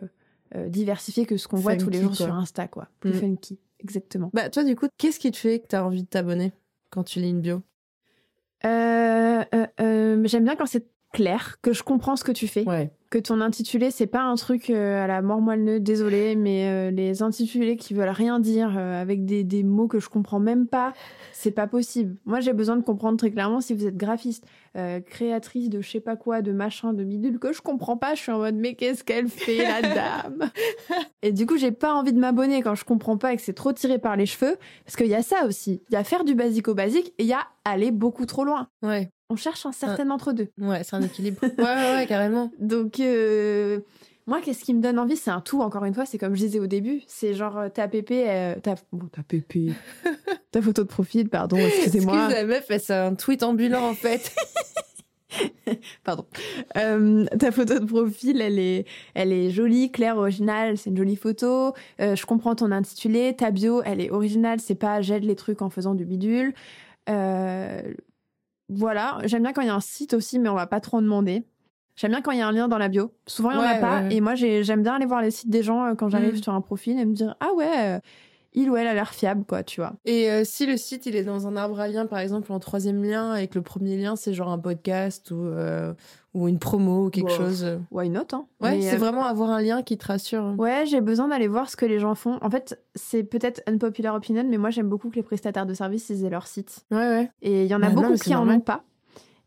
euh, 0.56 0.68
diversifiées 0.68 1.26
que 1.26 1.36
ce 1.36 1.48
qu'on 1.48 1.56
voit 1.58 1.76
tous 1.76 1.90
les 1.90 2.00
jours 2.00 2.10
quoi. 2.16 2.26
sur 2.26 2.34
Insta, 2.34 2.68
quoi. 2.68 2.88
Plus 3.00 3.10
Mm. 3.12 3.20
funky, 3.20 3.58
exactement. 3.80 4.30
Bah, 4.32 4.48
toi, 4.50 4.64
du 4.64 4.76
coup, 4.76 4.86
qu'est-ce 4.98 5.18
qui 5.20 5.30
te 5.30 5.36
fait 5.36 5.60
que 5.60 5.68
tu 5.68 5.76
as 5.76 5.84
envie 5.84 6.02
de 6.02 6.08
t'abonner 6.08 6.52
quand 6.90 7.04
tu 7.04 7.20
lis 7.20 7.30
une 7.30 7.40
bio? 7.40 7.62
Euh, 8.64 9.44
euh, 9.54 9.66
euh, 9.80 10.22
J'aime 10.26 10.44
bien 10.44 10.56
quand 10.56 10.66
c'est 10.66 10.86
clair, 11.14 11.56
que 11.62 11.72
je 11.72 11.82
comprends 11.82 12.16
ce 12.16 12.24
que 12.24 12.32
tu 12.32 12.48
fais, 12.48 12.64
Ouais. 12.68 12.90
que 13.08 13.18
ton 13.20 13.40
intitulé, 13.40 13.92
c'est 13.92 14.08
pas 14.08 14.22
un 14.22 14.34
truc 14.34 14.68
euh, 14.70 15.02
à 15.04 15.06
la 15.06 15.22
mort 15.22 15.40
moelle 15.40 15.80
désolé, 15.82 16.34
mais 16.34 16.68
euh, 16.68 16.90
les 16.90 17.22
intitulés 17.22 17.76
qui 17.76 17.94
veulent 17.94 18.08
rien 18.08 18.40
dire 18.40 18.74
euh, 18.76 19.00
avec 19.00 19.24
des, 19.24 19.44
des 19.44 19.62
mots 19.62 19.86
que 19.86 20.00
je 20.00 20.08
comprends 20.08 20.40
même 20.40 20.66
pas, 20.66 20.92
c'est 21.32 21.52
pas 21.52 21.68
possible. 21.68 22.16
Moi, 22.24 22.40
j'ai 22.40 22.52
besoin 22.52 22.76
de 22.76 22.82
comprendre 22.82 23.16
très 23.16 23.30
clairement 23.30 23.60
si 23.60 23.72
vous 23.74 23.86
êtes 23.86 23.96
graphiste, 23.96 24.44
créatrice 25.06 25.70
de 25.70 25.80
je 25.80 25.88
sais 25.88 26.00
pas 26.00 26.16
quoi, 26.16 26.42
de 26.42 26.50
machin, 26.50 26.92
de 26.92 27.04
bidule, 27.04 27.38
que 27.38 27.52
je 27.52 27.62
comprends 27.62 27.96
pas, 27.96 28.14
je 28.16 28.22
suis 28.22 28.32
en 28.32 28.38
mode 28.38 28.56
mais 28.56 28.74
qu'est-ce 28.74 29.04
qu'elle 29.04 29.28
fait, 29.28 29.58
la 29.58 29.82
dame? 29.94 30.50
Et 31.22 31.30
du 31.32 31.46
coup, 31.46 31.56
j'ai 31.56 31.70
pas 31.70 31.94
envie 31.94 32.12
de 32.12 32.18
m'abonner 32.18 32.60
quand 32.62 32.74
je 32.74 32.84
comprends 32.84 33.16
pas 33.16 33.32
et 33.32 33.36
que 33.36 33.42
c'est 33.42 33.52
trop 33.52 33.72
tiré 33.72 33.98
par 34.00 34.16
les 34.16 34.26
cheveux, 34.26 34.56
parce 34.84 34.96
qu'il 34.96 35.06
y 35.06 35.14
a 35.14 35.22
ça 35.22 35.46
aussi. 35.46 35.82
Il 35.90 35.94
y 35.94 35.96
a 35.96 36.02
faire 36.02 36.24
du 36.24 36.34
basique 36.34 36.66
au 36.66 36.74
basique 36.74 37.14
et 37.18 37.22
il 37.22 37.26
y 37.28 37.32
a 37.32 37.46
aller 37.64 37.92
beaucoup 37.92 38.26
trop 38.26 38.44
loin. 38.44 38.66
Ouais. 38.82 39.10
On 39.34 39.36
cherche 39.36 39.66
un 39.66 39.72
certain 39.72 40.10
entre-deux. 40.10 40.46
Ouais, 40.58 40.84
c'est 40.84 40.94
un 40.94 41.02
équilibre. 41.02 41.40
ouais, 41.42 41.50
ouais, 41.58 41.94
ouais, 41.96 42.06
carrément. 42.08 42.52
Donc, 42.60 43.00
euh, 43.00 43.80
moi, 44.28 44.40
qu'est-ce 44.40 44.64
qui 44.64 44.72
me 44.72 44.80
donne 44.80 44.96
envie 44.96 45.16
C'est 45.16 45.32
un 45.32 45.40
tout, 45.40 45.60
encore 45.60 45.84
une 45.84 45.92
fois, 45.92 46.06
c'est 46.06 46.18
comme 46.18 46.36
je 46.36 46.42
disais 46.42 46.60
au 46.60 46.68
début. 46.68 47.02
C'est 47.08 47.34
genre 47.34 47.58
euh, 47.58 47.68
ta 47.68 47.88
pépé, 47.88 48.26
euh, 48.28 48.54
ta, 48.60 48.76
bon, 48.92 49.08
ta 49.08 49.24
pépé, 49.24 49.72
ta 50.52 50.62
photo 50.62 50.84
de 50.84 50.88
profil, 50.88 51.28
pardon, 51.28 51.56
excusez-moi. 51.56 52.14
Excuse 52.14 52.34
la 52.36 52.44
meuf, 52.44 52.64
c'est 52.68 52.94
un 52.94 53.16
tweet 53.16 53.42
ambulant, 53.42 53.82
en 53.88 53.94
fait. 53.94 54.32
Pardon. 56.04 56.26
Euh, 56.76 57.24
ta 57.40 57.50
photo 57.50 57.80
de 57.80 57.84
profil, 57.84 58.40
elle 58.40 58.60
est, 58.60 58.86
elle 59.14 59.32
est 59.32 59.50
jolie, 59.50 59.90
claire, 59.90 60.16
originale. 60.16 60.78
C'est 60.78 60.90
une 60.90 60.96
jolie 60.96 61.16
photo. 61.16 61.74
Euh, 62.00 62.14
je 62.14 62.24
comprends 62.24 62.54
ton 62.54 62.70
intitulé. 62.70 63.34
Ta 63.34 63.50
bio, 63.50 63.82
elle 63.84 64.00
est 64.00 64.10
originale. 64.12 64.60
C'est 64.60 64.76
pas 64.76 65.00
j'aide 65.00 65.24
les 65.24 65.34
trucs 65.34 65.60
en 65.60 65.70
faisant 65.70 65.96
du 65.96 66.04
bidule. 66.04 66.54
Euh, 67.08 67.82
voilà. 68.68 69.18
J'aime 69.24 69.42
bien 69.42 69.52
quand 69.52 69.62
il 69.62 69.66
y 69.66 69.70
a 69.70 69.74
un 69.74 69.80
site 69.80 70.14
aussi, 70.14 70.38
mais 70.38 70.48
on 70.48 70.54
va 70.54 70.66
pas 70.66 70.80
trop 70.80 70.98
en 70.98 71.02
demander. 71.02 71.44
J'aime 71.96 72.10
bien 72.10 72.22
quand 72.22 72.32
il 72.32 72.38
y 72.38 72.42
a 72.42 72.48
un 72.48 72.52
lien 72.52 72.66
dans 72.68 72.78
la 72.78 72.88
bio. 72.88 73.12
Souvent, 73.26 73.50
il 73.52 73.56
y 73.56 73.58
en 73.58 73.62
a 73.62 73.74
pas. 73.76 74.00
ouais, 74.00 74.08
ouais. 74.08 74.14
Et 74.16 74.20
moi, 74.20 74.34
j'ai- 74.34 74.64
j'aime 74.64 74.82
bien 74.82 74.94
aller 74.94 75.06
voir 75.06 75.22
les 75.22 75.30
sites 75.30 75.50
des 75.50 75.62
gens 75.62 75.84
euh, 75.84 75.94
quand 75.94 76.08
j'arrive 76.08 76.34
Mm. 76.34 76.42
sur 76.42 76.52
un 76.52 76.60
profil 76.60 76.98
et 76.98 77.04
me 77.04 77.12
dire 77.14 77.36
ah 77.40 77.52
ouais, 77.54 77.96
euh, 77.96 78.00
il 78.52 78.70
ou 78.70 78.76
elle 78.76 78.86
a 78.88 78.94
l'air 78.94 79.14
fiable, 79.14 79.44
quoi, 79.44 79.62
tu 79.62 79.80
vois. 79.80 79.92
Et 80.04 80.30
euh, 80.30 80.42
si 80.44 80.66
le 80.66 80.76
site 80.76 81.06
il 81.06 81.14
est 81.14 81.24
dans 81.24 81.46
un 81.46 81.56
arbre 81.56 81.78
à 81.78 81.86
lien, 81.88 82.06
par 82.06 82.18
exemple, 82.18 82.50
en 82.52 82.58
troisième 82.58 83.02
lien, 83.04 83.36
et 83.36 83.46
que 83.48 83.54
le 83.56 83.62
premier 83.62 83.96
lien 83.96 84.16
c'est 84.16 84.32
genre 84.34 84.48
un 84.50 84.58
podcast 84.58 85.30
ou, 85.30 85.36
euh, 85.36 85.92
ou 86.34 86.48
une 86.48 86.58
promo 86.58 87.06
ou 87.06 87.10
quelque 87.10 87.30
Wow. 87.30 87.36
chose. 87.36 87.78
Why 87.90 88.10
not 88.10 88.26
hein? 88.32 88.46
Ouais, 88.60 88.80
c'est 88.82 88.94
euh, 88.96 88.98
vraiment 88.98 89.24
avoir 89.24 89.50
un 89.50 89.62
lien 89.62 89.82
qui 89.82 89.96
te 89.96 90.06
rassure. 90.06 90.42
hein. 90.42 90.56
Ouais, 90.58 90.84
j'ai 90.86 91.00
besoin 91.00 91.28
d'aller 91.28 91.48
voir 91.48 91.70
ce 91.70 91.76
que 91.76 91.86
les 91.86 91.98
gens 92.00 92.14
font. 92.14 92.38
En 92.42 92.50
fait, 92.50 92.78
c'est 92.94 93.22
peut-être 93.24 93.62
unpopular 93.66 94.14
opinion, 94.14 94.44
mais 94.48 94.58
moi 94.58 94.70
j'aime 94.70 94.88
beaucoup 94.88 95.10
que 95.10 95.16
les 95.16 95.22
prestataires 95.22 95.64
de 95.66 95.74
services 95.74 96.08
ils 96.10 96.24
aient 96.24 96.30
leur 96.30 96.46
site. 96.46 96.84
Ouais, 96.90 96.98
ouais. 96.98 97.30
Et 97.40 97.62
il 97.64 97.70
y 97.70 97.74
en 97.74 97.82
a 97.82 97.88
Bah 97.88 97.94
beaucoup 98.02 98.14
qui 98.18 98.34
en 98.34 98.38
normal. 98.38 98.56
ont 98.56 98.60
pas. 98.60 98.82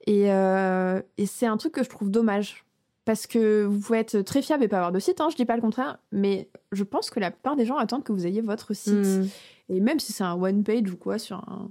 Et, 0.07 0.31
euh, 0.31 1.01
et 1.17 1.25
c'est 1.25 1.45
un 1.45 1.57
truc 1.57 1.73
que 1.73 1.83
je 1.83 1.89
trouve 1.89 2.09
dommage. 2.09 2.63
Parce 3.03 3.25
que 3.25 3.63
vous 3.63 3.79
pouvez 3.79 3.99
être 3.99 4.19
très 4.21 4.41
fiable 4.41 4.65
et 4.65 4.67
pas 4.67 4.77
avoir 4.77 4.91
de 4.91 4.99
site, 4.99 5.21
hein, 5.21 5.29
je 5.31 5.37
dis 5.37 5.45
pas 5.45 5.55
le 5.55 5.61
contraire, 5.61 5.97
mais 6.11 6.49
je 6.73 6.83
pense 6.83 7.09
que 7.09 7.21
la 7.21 7.31
plupart 7.31 7.55
des 7.55 7.65
gens 7.65 7.77
attendent 7.77 8.03
que 8.03 8.11
vous 8.11 8.27
ayez 8.27 8.41
votre 8.41 8.73
site. 8.73 8.93
Mm. 8.93 9.27
Et 9.69 9.79
même 9.79 9.97
si 9.99 10.11
c'est 10.11 10.25
un 10.25 10.33
one 10.33 10.63
page 10.65 10.91
ou 10.91 10.97
quoi 10.97 11.17
sur 11.17 11.37
un, 11.37 11.69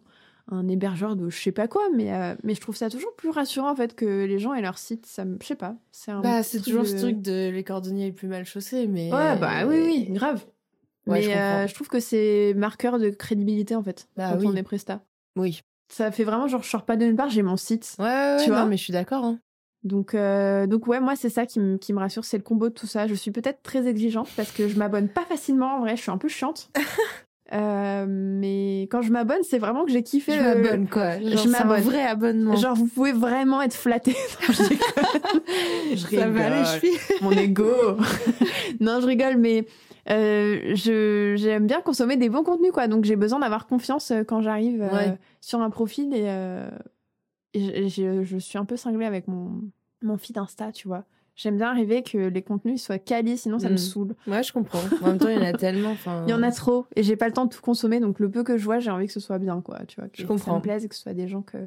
un 0.51 0.69
hébergeur 0.69 1.17
de 1.17 1.29
je 1.29 1.41
sais 1.41 1.53
pas 1.53 1.67
quoi, 1.69 1.83
mais, 1.95 2.13
euh, 2.15 2.35
mais 2.45 2.55
je 2.55 2.61
trouve 2.61 2.77
ça 2.77 2.89
toujours 2.89 3.15
plus 3.17 3.31
rassurant 3.31 3.71
en 3.71 3.77
fait 3.77 3.95
que 3.97 4.25
les 4.25 4.39
gens 4.39 4.55
aient 4.55 4.63
leur 4.63 4.79
site. 4.79 5.05
Ça 5.07 5.25
me, 5.25 5.37
je 5.41 5.47
sais 5.47 5.55
pas. 5.57 5.77
C'est 5.93 6.13
Bah, 6.21 6.43
c'est 6.43 6.61
toujours 6.61 6.83
de- 6.85 6.89
ce 6.89 6.97
truc 6.97 7.21
de 7.21 7.51
les 7.51 7.65
cordonniers 7.65 8.07
les 8.07 8.13
plus 8.13 8.29
mal 8.29 8.45
chaussés, 8.45 8.87
mais. 8.87 9.13
Ouais, 9.13 9.37
bah 9.39 9.67
oui, 9.67 9.83
oui, 9.85 10.07
grave. 10.11 10.45
Ouais, 11.07 11.19
mais 11.19 11.23
je 11.23 11.31
euh, 11.31 11.67
je 11.67 11.75
trouve 11.75 11.89
que 11.89 12.01
c'est 12.01 12.53
marqueur 12.57 12.99
de 12.99 13.11
crédibilité 13.11 13.75
en 13.77 13.83
fait 13.83 14.09
Bah 14.17 14.31
quand 14.33 14.39
oui. 14.41 14.47
on 14.49 14.57
est 14.57 14.63
presta. 14.63 15.05
Oui. 15.37 15.61
Ça 15.89 16.11
fait 16.11 16.25
vraiment 16.25 16.49
genre 16.49 16.63
je 16.65 16.69
sors 16.69 16.85
pas 16.85 16.97
de 16.97 17.05
nulle 17.05 17.15
part, 17.17 17.29
j'ai 17.31 17.43
mon 17.43 17.57
site. 17.57 17.95
Ouais, 17.99 18.05
ouais, 18.05 18.37
ouais, 18.39 18.45
Tu 18.45 18.51
non, 18.51 18.57
vois 18.57 18.67
mais 18.67 18.77
je 18.77 18.83
suis 18.85 18.93
d'accord. 18.93 19.25
hein. 19.25 19.39
Donc, 19.85 20.15
euh, 20.15 20.67
donc 20.67 20.89
ouais, 20.89 20.99
moi, 20.99 21.15
c'est 21.15 21.29
ça 21.31 21.47
qui, 21.47 21.61
me- 21.61 21.77
qui 21.77 21.93
me 21.93 22.01
rassure, 22.01 22.25
c'est 22.25 22.39
le 22.39 22.43
combo 22.43 22.69
de 22.71 22.75
tout 22.75 22.89
ça. 22.89 23.07
Je 23.07 23.15
suis 23.15 23.31
peut-être 23.31 23.63
très 23.63 23.87
exigeante 23.87 24.29
parce 24.37 24.51
que 24.51 24.67
je 24.67 24.77
m'abonne 24.77 25.09
pas 25.09 25.25
facilement. 25.27 25.77
En 25.77 25.81
vrai, 25.81 25.97
je 25.97 26.03
suis 26.03 26.11
un 26.11 26.19
peu 26.19 26.27
chiante. 26.29 26.71
Euh, 27.53 28.07
mais 28.09 28.83
quand 28.91 29.03
je 29.03 29.13
m'abonne, 29.13 29.43
c'est 29.43 29.59
vraiment 29.59 29.85
que 29.85 29.93
j'ai 29.93 30.03
kiffé. 30.03 30.33
Je 30.33 30.39
le- 30.39 30.63
m'abonne, 30.63 30.89
quoi. 30.89 31.19
Genre, 31.21 31.31
je 31.31 31.37
c'est 31.37 31.57
un 31.57 31.65
m'abonne. 31.65 31.83
vrai 31.85 32.03
abonnement. 32.03 32.57
Genre, 32.57 32.75
vous 32.75 32.87
pouvez 32.89 33.13
vraiment 33.13 33.63
être 33.63 33.75
flatté. 33.75 34.15
Je. 34.49 34.53
Je 35.95 36.17
ça 36.17 36.29
va 36.29 36.49
les 36.51 36.55
rigole. 36.57 36.67
chevilles. 36.67 36.99
Mon 37.23 37.31
ego. 37.33 37.71
non, 38.81 39.01
je 39.01 39.07
rigole, 39.07 39.37
mais 39.37 39.65
euh, 40.11 40.75
je 40.75 41.35
j'aime 41.37 41.67
bien 41.67 41.81
consommer 41.81 42.17
des 42.17 42.29
bons 42.29 42.43
contenus, 42.43 42.73
quoi. 42.73 42.89
Donc, 42.89 43.05
j'ai 43.05 43.17
besoin 43.17 43.39
d'avoir 43.39 43.67
confiance 43.67 44.11
euh, 44.11 44.25
quand 44.25 44.41
j'arrive 44.43 44.83
euh, 44.83 45.13
sur 45.41 45.61
un 45.61 45.71
profil 45.71 46.13
et, 46.15 46.25
euh, 46.27 46.69
et 47.55 47.89
je, 47.89 47.89
je- 47.89 48.23
je 48.25 48.37
suis 48.39 48.59
un 48.59 48.65
peu 48.65 48.77
cinglée 48.77 49.07
avec 49.07 49.29
mon, 49.29 49.63
mon 50.03 50.19
feed 50.19 50.37
Insta, 50.39 50.73
tu 50.73 50.89
vois. 50.89 51.05
J'aime 51.37 51.59
bien 51.59 51.68
arriver 51.68 52.03
que 52.03 52.16
les 52.16 52.40
contenus 52.42 52.83
soient 52.83 52.99
quali, 52.99 53.37
sinon 53.37 53.59
ça 53.59 53.68
me 53.68 53.75
Mm. 53.75 53.79
saoule. 53.79 54.14
Ouais, 54.27 54.42
je 54.42 54.53
comprends. 54.53 54.81
En 55.03 55.09
même 55.09 55.18
temps, 55.18 55.29
il 55.29 55.37
y 55.37 55.38
en 55.38 55.44
a 55.44 55.53
tellement. 55.53 55.94
Il 56.27 56.31
y 56.31 56.35
en 56.35 56.42
a 56.42 56.51
trop 56.51 56.87
et 56.96 57.03
j'ai 57.03 57.14
pas 57.16 57.27
le 57.27 57.33
temps 57.35 57.44
de 57.44 57.51
tout 57.55 57.61
consommer, 57.61 58.01
donc 58.01 58.18
le 58.20 58.31
peu 58.31 58.42
que 58.42 58.57
je 58.57 58.64
vois, 58.64 58.79
j'ai 58.79 58.90
envie 58.90 59.07
que 59.07 59.12
ce 59.12 59.20
soit 59.20 59.38
bien, 59.38 59.61
quoi. 59.61 59.81
Tu 59.87 60.01
vois, 60.01 60.09
que 60.09 60.16
Je 60.16 60.22
ça 60.22 60.27
comprends. 60.29 60.57
me 60.57 60.61
plaise 60.62 60.85
et 60.85 60.88
que 60.88 60.94
ce 60.94 61.03
soit 61.03 61.12
des 61.14 61.29
gens 61.29 61.42
que. 61.42 61.59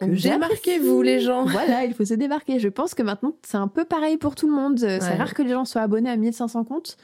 Démarquez-vous, 0.00 1.02
les 1.02 1.20
gens. 1.20 1.44
Voilà, 1.46 1.84
il 1.84 1.94
faut 1.94 2.04
se 2.04 2.14
démarquer. 2.14 2.58
Je 2.58 2.68
pense 2.68 2.94
que 2.94 3.02
maintenant, 3.02 3.34
c'est 3.42 3.56
un 3.56 3.68
peu 3.68 3.84
pareil 3.84 4.16
pour 4.16 4.34
tout 4.34 4.46
le 4.48 4.54
monde. 4.54 4.78
C'est 4.78 4.98
Ouais. 5.00 5.16
rare 5.16 5.34
que 5.34 5.42
les 5.42 5.50
gens 5.50 5.64
soient 5.64 5.82
abonnés 5.82 6.10
à 6.10 6.16
1500 6.16 6.64
comptes. 6.64 6.96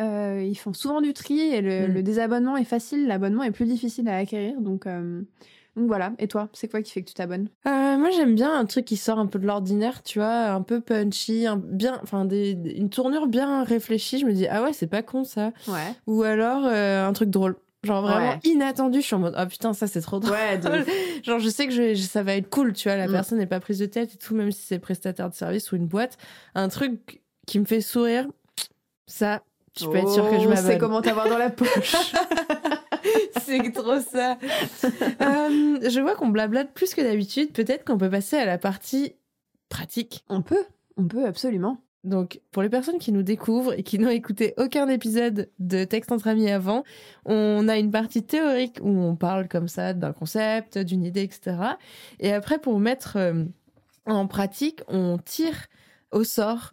Euh, 0.00 0.42
ils 0.46 0.54
font 0.56 0.72
souvent 0.72 1.00
du 1.00 1.12
tri 1.12 1.40
et 1.40 1.60
le, 1.60 1.88
Mm. 1.88 1.92
le 1.94 2.02
désabonnement 2.02 2.56
est 2.56 2.64
facile. 2.64 3.06
L'abonnement 3.08 3.42
est 3.42 3.50
plus 3.50 3.66
difficile 3.66 4.08
à 4.08 4.16
acquérir. 4.16 4.60
Donc, 4.60 4.86
euh, 4.86 5.22
donc 5.78 5.86
voilà. 5.86 6.12
Et 6.18 6.28
toi, 6.28 6.48
c'est 6.52 6.68
quoi 6.68 6.82
qui 6.82 6.92
fait 6.92 7.02
que 7.02 7.08
tu 7.08 7.14
t'abonnes? 7.14 7.48
Euh, 7.66 7.96
moi, 7.96 8.10
j'aime 8.10 8.34
bien 8.34 8.52
un 8.58 8.64
truc 8.66 8.84
qui 8.84 8.96
sort 8.96 9.18
un 9.18 9.26
peu 9.26 9.38
de 9.38 9.46
l'ordinaire, 9.46 10.02
tu 10.02 10.18
vois, 10.18 10.48
un 10.50 10.62
peu 10.62 10.80
punchy, 10.80 11.46
un, 11.46 11.56
bien, 11.56 11.98
enfin, 12.02 12.24
des, 12.24 12.50
une 12.76 12.90
tournure 12.90 13.26
bien 13.26 13.64
réfléchie. 13.64 14.18
Je 14.18 14.26
me 14.26 14.32
dis, 14.32 14.46
ah 14.48 14.62
ouais, 14.62 14.72
c'est 14.72 14.86
pas 14.86 15.02
con 15.02 15.24
ça. 15.24 15.52
Ouais. 15.68 15.94
Ou 16.06 16.22
alors 16.24 16.62
euh, 16.66 17.06
un 17.06 17.12
truc 17.12 17.30
drôle. 17.30 17.56
Genre 17.84 18.02
vraiment 18.02 18.30
Ouais. 18.32 18.40
inattendu. 18.42 19.00
Je 19.00 19.06
suis 19.06 19.14
en 19.14 19.20
mode, 19.20 19.34
ah 19.36 19.46
putain, 19.46 19.72
ça 19.72 19.86
c'est 19.86 20.00
trop 20.00 20.18
drôle. 20.18 20.32
Ouais. 20.34 20.60
Genre, 21.22 21.38
je 21.38 21.48
sais 21.48 21.66
que 21.68 21.72
je 21.72 21.94
ça 21.94 22.24
va 22.24 22.34
être 22.34 22.50
cool, 22.50 22.72
tu 22.72 22.88
vois, 22.88 22.96
la 22.96 23.06
Mm. 23.06 23.12
personne 23.12 23.38
n'est 23.38 23.46
pas 23.46 23.60
prise 23.60 23.78
de 23.78 23.86
tête 23.86 24.14
et 24.14 24.16
tout, 24.18 24.34
même 24.34 24.50
si 24.50 24.66
c'est 24.66 24.80
prestataire 24.80 25.30
de 25.30 25.34
service 25.34 25.70
ou 25.70 25.76
une 25.76 25.86
boîte. 25.86 26.18
Un 26.56 26.68
truc 26.68 27.20
qui 27.46 27.60
me 27.60 27.64
fait 27.64 27.80
sourire, 27.80 28.26
ça, 29.06 29.42
tu 29.74 29.84
peux 29.88 29.96
être 29.96 30.10
sûr 30.10 30.28
que 30.28 30.40
je 30.40 30.48
Oh, 30.48 30.52
C'est 30.56 30.62
m'abonne. 30.62 30.78
comment 30.78 31.02
t'avoir 31.02 31.28
dans 31.28 31.38
la 31.38 31.50
poche. 31.50 31.94
C'est 33.44 33.72
trop 33.72 34.00
ça. 34.00 34.38
Euh, 34.84 35.78
je 35.88 36.00
vois 36.00 36.14
qu'on 36.14 36.28
blablate 36.28 36.72
plus 36.72 36.94
que 36.94 37.00
d'habitude. 37.00 37.52
Peut-être 37.52 37.84
qu'on 37.84 37.98
peut 37.98 38.10
passer 38.10 38.36
à 38.36 38.44
la 38.44 38.58
partie 38.58 39.14
pratique. 39.68 40.24
on 40.28 40.42
peut. 40.42 40.64
On 40.96 41.06
peut, 41.06 41.26
absolument. 41.26 41.78
Donc, 42.04 42.40
pour 42.52 42.62
les 42.62 42.68
personnes 42.68 42.98
qui 42.98 43.12
nous 43.12 43.22
découvrent 43.22 43.78
et 43.78 43.82
qui 43.82 43.98
n'ont 43.98 44.08
écouté 44.08 44.54
aucun 44.56 44.88
épisode 44.88 45.50
de 45.58 45.84
Texte 45.84 46.12
entre 46.12 46.28
amis 46.28 46.50
avant, 46.50 46.84
on 47.24 47.68
a 47.68 47.76
une 47.76 47.90
partie 47.90 48.22
théorique 48.22 48.78
où 48.82 48.88
on 48.88 49.16
parle 49.16 49.48
comme 49.48 49.68
ça 49.68 49.94
d'un 49.94 50.12
concept, 50.12 50.78
d'une 50.78 51.04
idée, 51.04 51.22
etc. 51.22 51.56
Et 52.20 52.32
après, 52.32 52.58
pour 52.58 52.78
mettre 52.78 53.16
euh, 53.16 53.44
en 54.06 54.26
pratique, 54.26 54.80
on 54.88 55.18
tire 55.18 55.66
au 56.12 56.24
sort 56.24 56.72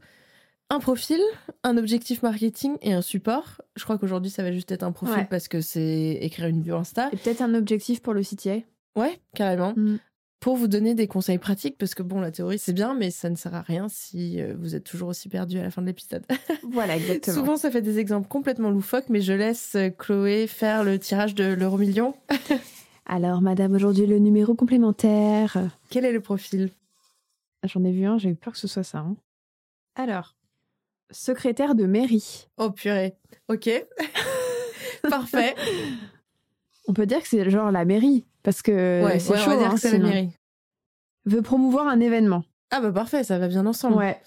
un 0.69 0.79
profil, 0.79 1.19
un 1.63 1.77
objectif 1.77 2.23
marketing 2.23 2.77
et 2.81 2.93
un 2.93 3.01
support. 3.01 3.61
Je 3.75 3.83
crois 3.83 3.97
qu'aujourd'hui, 3.97 4.31
ça 4.31 4.43
va 4.43 4.51
juste 4.51 4.71
être 4.71 4.83
un 4.83 4.91
profil 4.91 5.15
Ouais. 5.15 5.27
parce 5.29 5.47
que 5.47 5.61
c'est 5.61 6.17
écrire 6.21 6.47
une 6.47 6.61
bio 6.61 6.75
Insta. 6.75 7.09
Et 7.11 7.17
peut-être 7.17 7.41
un 7.41 7.53
objectif 7.53 8.01
pour 8.01 8.13
le 8.13 8.21
CTA. 8.23 8.57
Ouais, 8.95 9.19
carrément. 9.35 9.73
Mm. 9.75 9.99
Pour 10.39 10.57
vous 10.57 10.67
donner 10.67 10.93
des 10.95 11.07
conseils 11.07 11.37
pratiques, 11.39 11.77
parce 11.77 11.95
que 11.95 12.03
bon, 12.03 12.19
la 12.19 12.29
théorie 12.31 12.59
c'est 12.59 12.73
bien, 12.73 12.93
mais 12.93 13.09
ça 13.09 13.29
ne 13.29 13.35
sert 13.35 13.55
à 13.55 13.61
rien 13.61 13.87
si 13.89 14.39
euh, 14.41 14.53
vous 14.59 14.75
êtes 14.75 14.83
toujours 14.83 15.09
aussi 15.09 15.27
perdu 15.29 15.57
à 15.57 15.63
la 15.63 15.71
fin 15.71 15.81
de 15.81 15.87
l'épisode. 15.87 16.23
Voilà, 16.71 16.97
exactement. 16.97 17.35
Souvent, 17.35 17.57
ça 17.57 17.71
fait 17.71 17.81
des 17.81 17.99
exemples 17.99 18.27
complètement 18.27 18.69
loufoques, 18.69 19.09
mais 19.09 19.21
je 19.21 19.33
laisse 19.33 19.75
euh, 19.75 19.89
Chloé 19.89 20.45
faire 20.47 20.83
le 20.83 20.99
tirage 20.99 21.35
de 21.35 21.45
l'euro 21.45 21.77
million. 21.77 22.15
Alors, 23.07 23.41
madame, 23.41 23.73
aujourd'hui, 23.73 24.05
le 24.07 24.17
numéro 24.19 24.55
complémentaire. 24.55 25.57
Quel 25.89 26.05
est 26.05 26.11
le 26.11 26.21
profil? 26.21 26.69
J'en 27.63 27.83
ai 27.83 27.91
vu 27.91 28.05
un, 28.05 28.17
j'ai 28.17 28.29
eu 28.29 28.35
peur 28.35 28.53
que 28.53 28.59
ce 28.59 28.67
soit 28.67 28.83
ça. 28.83 28.99
hein. 28.99 29.15
Alors, 29.95 30.35
secrétaire 31.11 31.75
de 31.75 31.85
mairie. 31.85 32.47
Oh 32.57 32.71
purée. 32.71 33.15
Ok. 33.47 33.69
Parfait. 35.09 35.55
On 36.87 36.93
peut 36.93 37.05
dire 37.05 37.21
que 37.21 37.27
c'est 37.27 37.49
genre 37.49 37.71
la 37.71 37.85
mairie, 37.85 38.25
parce 38.43 38.61
que 38.61 39.03
ouais, 39.03 39.19
c'est 39.19 39.31
ouais, 39.31 39.37
chaud. 39.37 39.51
on 39.51 39.55
va 39.55 39.57
dire 39.57 39.67
hein, 39.71 39.75
que 39.75 39.79
c'est 39.79 39.97
la 39.97 40.07
mairie. 40.07 40.29
Veut 41.25 41.41
promouvoir 41.41 41.87
un 41.87 41.99
événement. 41.99 42.43
Ah 42.71 42.81
bah 42.81 42.91
parfait, 42.91 43.23
ça 43.23 43.39
va 43.39 43.47
bien 43.47 43.65
ensemble. 43.65 43.97
Ouais. 43.97 44.19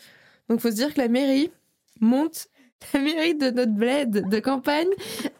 Donc 0.48 0.60
faut 0.60 0.70
se 0.70 0.74
dire 0.74 0.94
que 0.94 1.00
la 1.00 1.08
mairie 1.08 1.50
monte, 2.00 2.48
la 2.94 3.00
mairie 3.00 3.34
de 3.34 3.50
notre 3.50 3.72
bled 3.72 4.28
de 4.28 4.40
campagne 4.40 4.88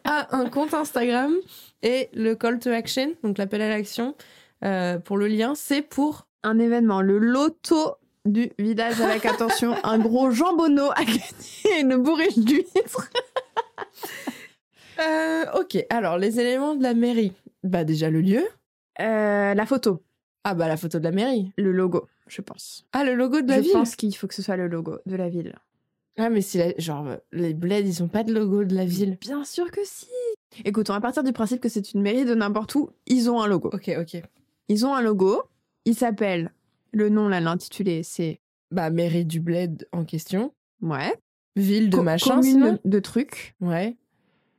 a 0.03 0.35
un 0.35 0.49
compte 0.49 0.73
Instagram 0.73 1.33
et 1.81 2.09
le 2.13 2.35
call 2.35 2.59
to 2.59 2.69
action, 2.69 3.13
donc 3.23 3.37
l'appel 3.37 3.61
à 3.61 3.69
l'action 3.69 4.15
euh, 4.63 4.99
pour 4.99 5.17
le 5.17 5.27
lien, 5.27 5.55
c'est 5.55 5.81
pour 5.81 6.27
Un 6.43 6.59
événement, 6.59 7.01
le 7.01 7.17
loto 7.17 7.95
du 8.25 8.51
village 8.59 8.99
avec 9.01 9.25
attention, 9.25 9.75
un 9.83 9.97
gros 9.99 10.31
jambonneau 10.31 10.89
à 10.95 11.03
gagner, 11.03 11.81
une 11.81 11.95
bourriche 11.97 12.37
d'huîtres. 12.37 13.09
Euh, 14.99 15.45
ok, 15.59 15.85
alors 15.89 16.17
les 16.17 16.39
éléments 16.39 16.75
de 16.75 16.83
la 16.83 16.93
mairie. 16.93 17.31
Bah 17.63 17.83
déjà 17.83 18.09
le 18.09 18.21
lieu. 18.21 18.43
Euh, 18.99 19.53
la 19.53 19.65
photo, 19.65 20.01
Ah 20.43 20.53
bah 20.53 20.67
la 20.67 20.75
photo 20.77 20.99
de 20.99 21.03
la 21.05 21.11
mairie. 21.11 21.51
le 21.57 21.71
logo, 21.71 22.07
je 22.27 22.41
pense. 22.41 22.85
Ah 22.91 23.03
le 23.05 23.13
logo 23.15 23.41
de 23.41 23.47
la 23.47 23.57
je 23.57 23.61
ville. 23.63 23.71
pense 23.71 23.95
qu'il 23.95 24.13
faut 24.15 24.27
que 24.27 24.35
ce 24.35 24.41
soit 24.41 24.57
le 24.57 24.67
logo 24.67 24.97
de 25.05 25.15
la 25.15 25.29
ville. 25.29 25.55
Ah 26.17 26.29
mais 26.29 26.41
si 26.41 26.57
la- 26.57 26.73
genre 26.77 27.07
les 27.31 27.53
bleds 27.53 27.79
ils 27.87 28.03
ont 28.03 28.09
pas 28.09 28.23
de 28.23 28.33
logo 28.33 28.65
de 28.65 28.75
la 28.75 28.83
ville. 28.85 29.17
Bien 29.21 29.45
sûr 29.45 29.71
que 29.71 29.79
si. 29.85 30.07
Écoute, 30.65 30.89
on 30.89 30.93
va 30.93 30.99
partir 30.99 31.23
du 31.23 31.31
principe 31.31 31.61
que 31.61 31.69
c'est 31.69 31.93
une 31.93 32.01
mairie 32.01 32.25
de 32.25 32.35
n'importe 32.35 32.75
où. 32.75 32.89
Ils 33.07 33.29
ont 33.29 33.41
un 33.41 33.47
logo. 33.47 33.69
Ok 33.73 33.89
ok. 33.97 34.21
Ils 34.67 34.85
ont 34.85 34.93
un 34.93 35.01
logo. 35.01 35.43
Il 35.85 35.95
s'appelle. 35.95 36.51
Le 36.91 37.09
nom, 37.09 37.27
là, 37.27 37.39
l'intitulé, 37.39 38.03
c'est. 38.03 38.39
Bah 38.71 38.89
mairie 38.91 39.25
du 39.25 39.39
bled 39.39 39.87
en 39.91 40.05
question. 40.05 40.53
Ouais. 40.81 41.13
Ville 41.55 41.89
de 41.89 41.97
Co- 41.97 42.03
machin 42.03 42.35
commune 42.35 42.77
de 42.85 42.99
trucs. 42.99 43.55
Ouais. 43.61 43.95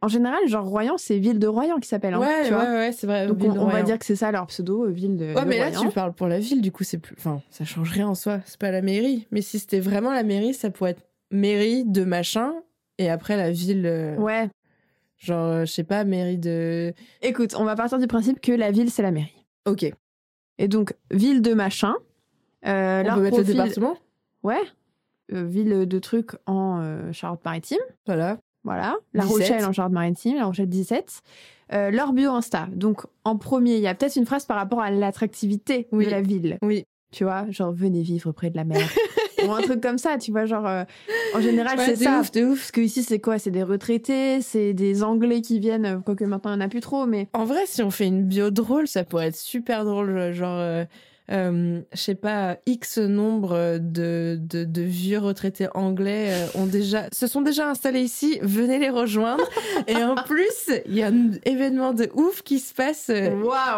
En 0.02 0.08
général, 0.08 0.40
genre 0.48 0.66
Royan, 0.66 0.96
c'est 0.96 1.18
ville 1.18 1.38
de 1.38 1.46
Royan 1.46 1.78
qui 1.78 1.86
s'appelle. 1.88 2.14
hein, 2.14 2.20
ouais, 2.20 2.44
tu 2.46 2.52
vois? 2.52 2.64
ouais 2.64 2.70
ouais 2.72 2.92
c'est 2.92 3.06
vrai. 3.06 3.26
Donc 3.26 3.38
on, 3.44 3.66
va 3.66 3.82
dire 3.82 3.98
que 3.98 4.04
c'est 4.06 4.16
ça 4.16 4.32
leur 4.32 4.46
pseudo, 4.46 4.86
euh, 4.86 4.90
ville 4.90 5.16
de, 5.16 5.26
Ouais, 5.34 5.44
de 5.44 5.48
mais 5.48 5.58
là, 5.58 5.68
Royan. 5.68 5.82
tu 5.82 5.94
parles 5.94 6.12
pour 6.14 6.26
la 6.26 6.38
ville, 6.40 6.60
du 6.62 6.72
coup, 6.72 6.82
c'est 6.84 6.98
plus. 6.98 7.14
Enfin, 7.18 7.42
ça 7.50 7.64
change 7.64 7.90
rien 7.92 8.08
en 8.08 8.14
soi. 8.14 8.40
C'est 8.46 8.58
pas 8.58 8.70
la 8.70 8.82
mairie. 8.82 9.26
Mais 9.30 9.42
si 9.42 9.58
c'était 9.58 9.78
vraiment 9.80 10.12
la 10.12 10.22
mairie, 10.24 10.54
ça 10.54 10.70
pourrait 10.70 10.92
être 10.92 11.04
mairie 11.30 11.84
de 11.84 12.02
machin. 12.02 12.52
Et 12.98 13.08
après, 13.10 13.36
la 13.36 13.50
ville. 13.52 13.84
euh, 13.86 14.16
Ouais. 14.16 14.48
Genre, 15.18 15.44
euh, 15.46 15.64
je 15.66 15.70
sais 15.72 15.84
pas, 15.84 16.02
mairie 16.04 16.38
de. 16.38 16.94
Écoute, 17.22 17.54
on 17.56 17.64
va 17.64 17.76
partir 17.76 17.98
du 17.98 18.06
principe 18.06 18.40
que 18.40 18.52
la 18.52 18.70
ville, 18.70 18.90
c'est 18.90 19.02
la 19.02 19.10
mairie. 19.12 19.44
Ok. 19.66 19.84
Et 20.58 20.66
donc, 20.68 20.94
ville 21.12 21.42
de 21.42 21.52
machin. 21.54 21.94
Euh, 22.66 23.00
On 23.00 23.04
leur 23.04 23.14
peut 23.16 23.20
mettre 23.22 23.36
profil- 23.36 23.56
le 23.56 23.62
département 23.62 23.96
Ouais. 24.42 24.60
Euh, 25.32 25.44
ville 25.44 25.86
de 25.86 25.98
trucs 25.98 26.32
en 26.46 26.80
euh, 26.80 27.12
Charente-Maritime. 27.12 27.78
Voilà. 28.06 28.38
Voilà. 28.64 28.96
La 29.14 29.22
17. 29.24 29.36
Rochelle 29.38 29.64
en 29.64 29.72
Charente-Maritime, 29.72 30.36
La 30.36 30.44
Rochelle 30.46 30.68
17. 30.68 31.20
Euh, 31.72 31.90
leur 31.90 32.12
bio 32.12 32.32
Insta. 32.32 32.66
Donc, 32.72 33.02
en 33.24 33.36
premier, 33.36 33.76
il 33.76 33.80
y 33.80 33.86
a 33.86 33.94
peut-être 33.94 34.16
une 34.16 34.26
phrase 34.26 34.44
par 34.44 34.56
rapport 34.56 34.80
à 34.80 34.90
l'attractivité 34.90 35.86
Oui. 35.92 36.04
de 36.06 36.10
la 36.10 36.20
ville. 36.20 36.58
Oui. 36.62 36.84
Tu 37.12 37.24
vois, 37.24 37.46
genre, 37.50 37.72
venez 37.72 38.02
vivre 38.02 38.32
près 38.32 38.50
de 38.50 38.56
la 38.56 38.64
mer. 38.64 38.78
Ou 39.46 39.52
un 39.52 39.62
truc 39.62 39.80
comme 39.80 39.96
ça, 39.98 40.18
tu 40.18 40.32
vois, 40.32 40.44
genre, 40.44 40.66
euh, 40.66 40.84
en 41.34 41.40
général, 41.40 41.78
Ouais, 41.78 41.84
c'est 41.86 41.96
ça. 41.96 42.20
ouf, 42.20 42.30
de 42.32 42.44
ouf. 42.44 42.58
Parce 42.58 42.70
que 42.72 42.80
ici, 42.82 43.02
c'est 43.02 43.20
quoi? 43.20 43.38
C'est 43.38 43.50
des 43.50 43.62
retraités, 43.62 44.42
c'est 44.42 44.74
des 44.74 45.02
Anglais 45.02 45.40
qui 45.40 45.58
viennent, 45.60 46.02
quoique 46.04 46.24
maintenant, 46.24 46.52
il 46.52 46.58
n'y 46.58 46.62
en 46.62 46.66
a 46.66 46.68
plus 46.68 46.80
trop, 46.80 47.06
mais 47.06 47.28
En 47.32 47.44
vrai, 47.46 47.62
si 47.66 47.82
on 47.82 47.90
fait 47.90 48.06
une 48.06 48.24
bio 48.24 48.50
drôle, 48.50 48.86
ça 48.86 49.02
pourrait 49.04 49.28
être 49.28 49.36
super 49.36 49.84
drôle. 49.84 50.32
Genre, 50.32 50.58
euh, 50.58 50.84
je 51.30 51.80
sais 51.94 52.14
pas, 52.14 52.58
X 52.66 52.98
nombre 52.98 53.78
de, 53.78 54.36
de, 54.40 54.64
de 54.64 54.82
vieux 54.82 55.18
retraités 55.18 55.68
anglais 55.74 56.28
euh, 56.32 56.46
ont 56.60 56.66
déjà, 56.66 57.04
se 57.12 57.26
sont 57.26 57.40
déjà 57.40 57.68
installés 57.70 58.02
ici. 58.02 58.38
Venez 58.42 58.78
les 58.78 58.90
rejoindre. 58.90 59.44
Et 59.86 59.96
en 60.02 60.14
plus, 60.26 60.70
il 60.86 60.94
y 60.96 61.02
a 61.02 61.08
un 61.08 61.30
événement 61.44 61.92
de 61.92 62.10
ouf 62.14 62.42
qui 62.42 62.58
se 62.58 62.74
passe 62.74 63.10
euh, 63.10 63.30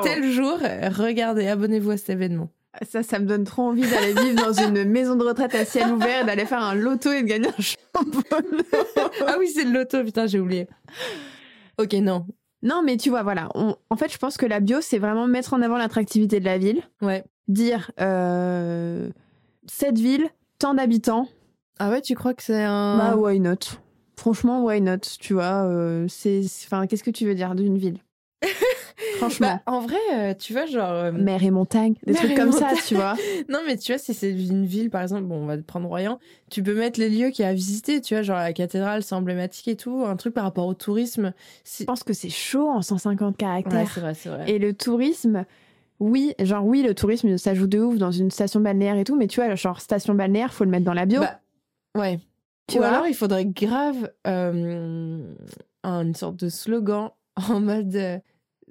tel 0.02 0.30
jour. 0.30 0.58
Regardez, 0.98 1.46
abonnez-vous 1.48 1.90
à 1.90 1.96
cet 1.96 2.10
événement. 2.10 2.48
Ça, 2.90 3.02
ça 3.02 3.18
me 3.18 3.26
donne 3.26 3.44
trop 3.44 3.64
envie 3.64 3.82
d'aller 3.82 4.14
vivre 4.14 4.46
dans 4.46 4.52
une 4.54 4.84
maison 4.88 5.14
de 5.14 5.24
retraite 5.24 5.54
à 5.54 5.66
ciel 5.66 5.92
ouvert, 5.92 6.24
d'aller 6.24 6.46
faire 6.46 6.62
un 6.62 6.74
loto 6.74 7.12
et 7.12 7.22
de 7.22 7.26
gagner 7.28 7.48
un 7.48 7.62
jambon. 7.62 8.22
ah 9.26 9.34
oui, 9.38 9.48
c'est 9.54 9.64
le 9.64 9.72
loto, 9.72 10.02
putain, 10.02 10.26
j'ai 10.26 10.40
oublié. 10.40 10.66
Ok, 11.78 11.92
non. 11.94 12.26
non, 12.62 12.82
mais 12.82 12.96
tu 12.96 13.10
vois, 13.10 13.22
voilà. 13.22 13.50
on- 13.54 13.76
En 13.90 13.96
fait, 13.96 14.10
je 14.10 14.16
pense 14.16 14.38
que 14.38 14.46
la 14.46 14.60
bio, 14.60 14.78
c'est 14.80 14.96
vraiment 14.98 15.26
mettre 15.26 15.52
en 15.52 15.60
avant 15.60 15.76
l'attractivité 15.76 16.40
de 16.40 16.46
la 16.46 16.56
ville. 16.56 16.80
Ouais. 17.02 17.24
Dire, 17.48 17.90
euh, 18.00 19.10
cette 19.66 19.98
ville, 19.98 20.28
tant 20.58 20.74
d'habitants, 20.74 21.28
Ah 21.78 21.90
ouais, 21.90 22.00
tu 22.00 22.14
crois 22.14 22.34
que 22.34 22.42
c'est 22.42 22.62
un. 22.62 22.96
bah 22.98 23.16
why 23.16 23.40
not? 23.40 23.78
Franchement, 24.16 24.62
why 24.64 24.80
not? 24.80 24.98
Tu 25.20 25.34
vois, 25.34 25.64
euh, 25.66 26.06
c'est, 26.08 26.42
enfin, 26.64 26.86
qu'est-ce 26.86 27.02
que 27.04 27.10
tu 27.10 27.26
veux 27.26 27.34
dire 27.34 27.54
d'une 27.54 27.76
ville? 27.78 27.98
Franchement. 29.18 29.60
Bah, 29.66 29.72
en 29.72 29.80
vrai, 29.80 29.96
euh, 30.14 30.34
tu 30.34 30.52
vois, 30.52 30.66
genre. 30.66 30.90
euh, 30.90 31.12
Mer 31.12 31.42
et 31.42 31.50
montagne, 31.50 31.94
des 32.06 32.12
Mer 32.12 32.22
trucs 32.22 32.36
comme 32.36 32.52
ça, 32.52 32.72
tu 32.86 32.94
vois. 32.94 33.14
Non, 33.48 33.60
mais 33.66 33.76
tu 33.76 33.92
vois, 33.92 33.98
si 33.98 34.14
c'est 34.14 34.30
une 34.30 34.64
ville, 34.66 34.90
par 34.90 35.02
exemple, 35.02 35.24
bon, 35.24 35.42
on 35.42 35.46
va 35.46 35.58
prendre 35.58 35.88
Royan, 35.88 36.18
tu 36.50 36.62
peux 36.62 36.74
mettre 36.74 36.98
les 37.00 37.08
lieux 37.08 37.30
qu'il 37.30 37.42
y 37.44 37.46
a 37.46 37.50
à 37.50 37.54
visiter, 37.54 38.00
tu 38.00 38.14
vois, 38.14 38.22
genre 38.22 38.36
la 38.38 38.52
cathédrale, 38.52 39.02
c'est 39.02 39.14
emblématique 39.14 39.68
et 39.68 39.76
tout, 39.76 40.04
un 40.06 40.16
truc 40.16 40.34
par 40.34 40.44
rapport 40.44 40.66
au 40.66 40.74
tourisme. 40.74 41.32
Je 41.78 41.84
pense 41.84 42.04
que 42.04 42.12
c'est 42.12 42.28
chaud 42.30 42.68
en 42.68 42.82
150 42.82 43.34
Ouais, 43.34 43.38
caractères. 43.38 43.90
c'est 43.92 44.00
vrai, 44.00 44.14
c'est 44.14 44.28
vrai. 44.28 44.50
Et 44.50 44.58
le 44.58 44.72
tourisme, 44.74 45.44
oui, 46.02 46.34
genre 46.40 46.64
oui, 46.66 46.82
le 46.82 46.94
tourisme, 46.94 47.36
ça 47.38 47.54
joue 47.54 47.66
de 47.66 47.78
ouf 47.78 47.96
dans 47.98 48.10
une 48.10 48.30
station 48.30 48.60
balnéaire 48.60 48.96
et 48.96 49.04
tout, 49.04 49.16
mais 49.16 49.26
tu 49.28 49.40
vois, 49.40 49.54
genre 49.54 49.80
station 49.80 50.14
balnéaire, 50.14 50.52
faut 50.52 50.64
le 50.64 50.70
mettre 50.70 50.84
dans 50.84 50.94
la 50.94 51.06
bio. 51.06 51.20
Bah, 51.20 51.40
ouais. 51.96 52.18
Tu 52.68 52.76
Ou 52.78 52.80
vois? 52.80 52.88
alors, 52.88 53.06
il 53.06 53.14
faudrait 53.14 53.44
grave 53.46 54.10
euh, 54.26 55.34
un- 55.82 56.02
une 56.06 56.14
sorte 56.14 56.36
de 56.36 56.48
slogan 56.48 57.10
en 57.48 57.60
mode. 57.60 57.94
euh, 57.96 58.18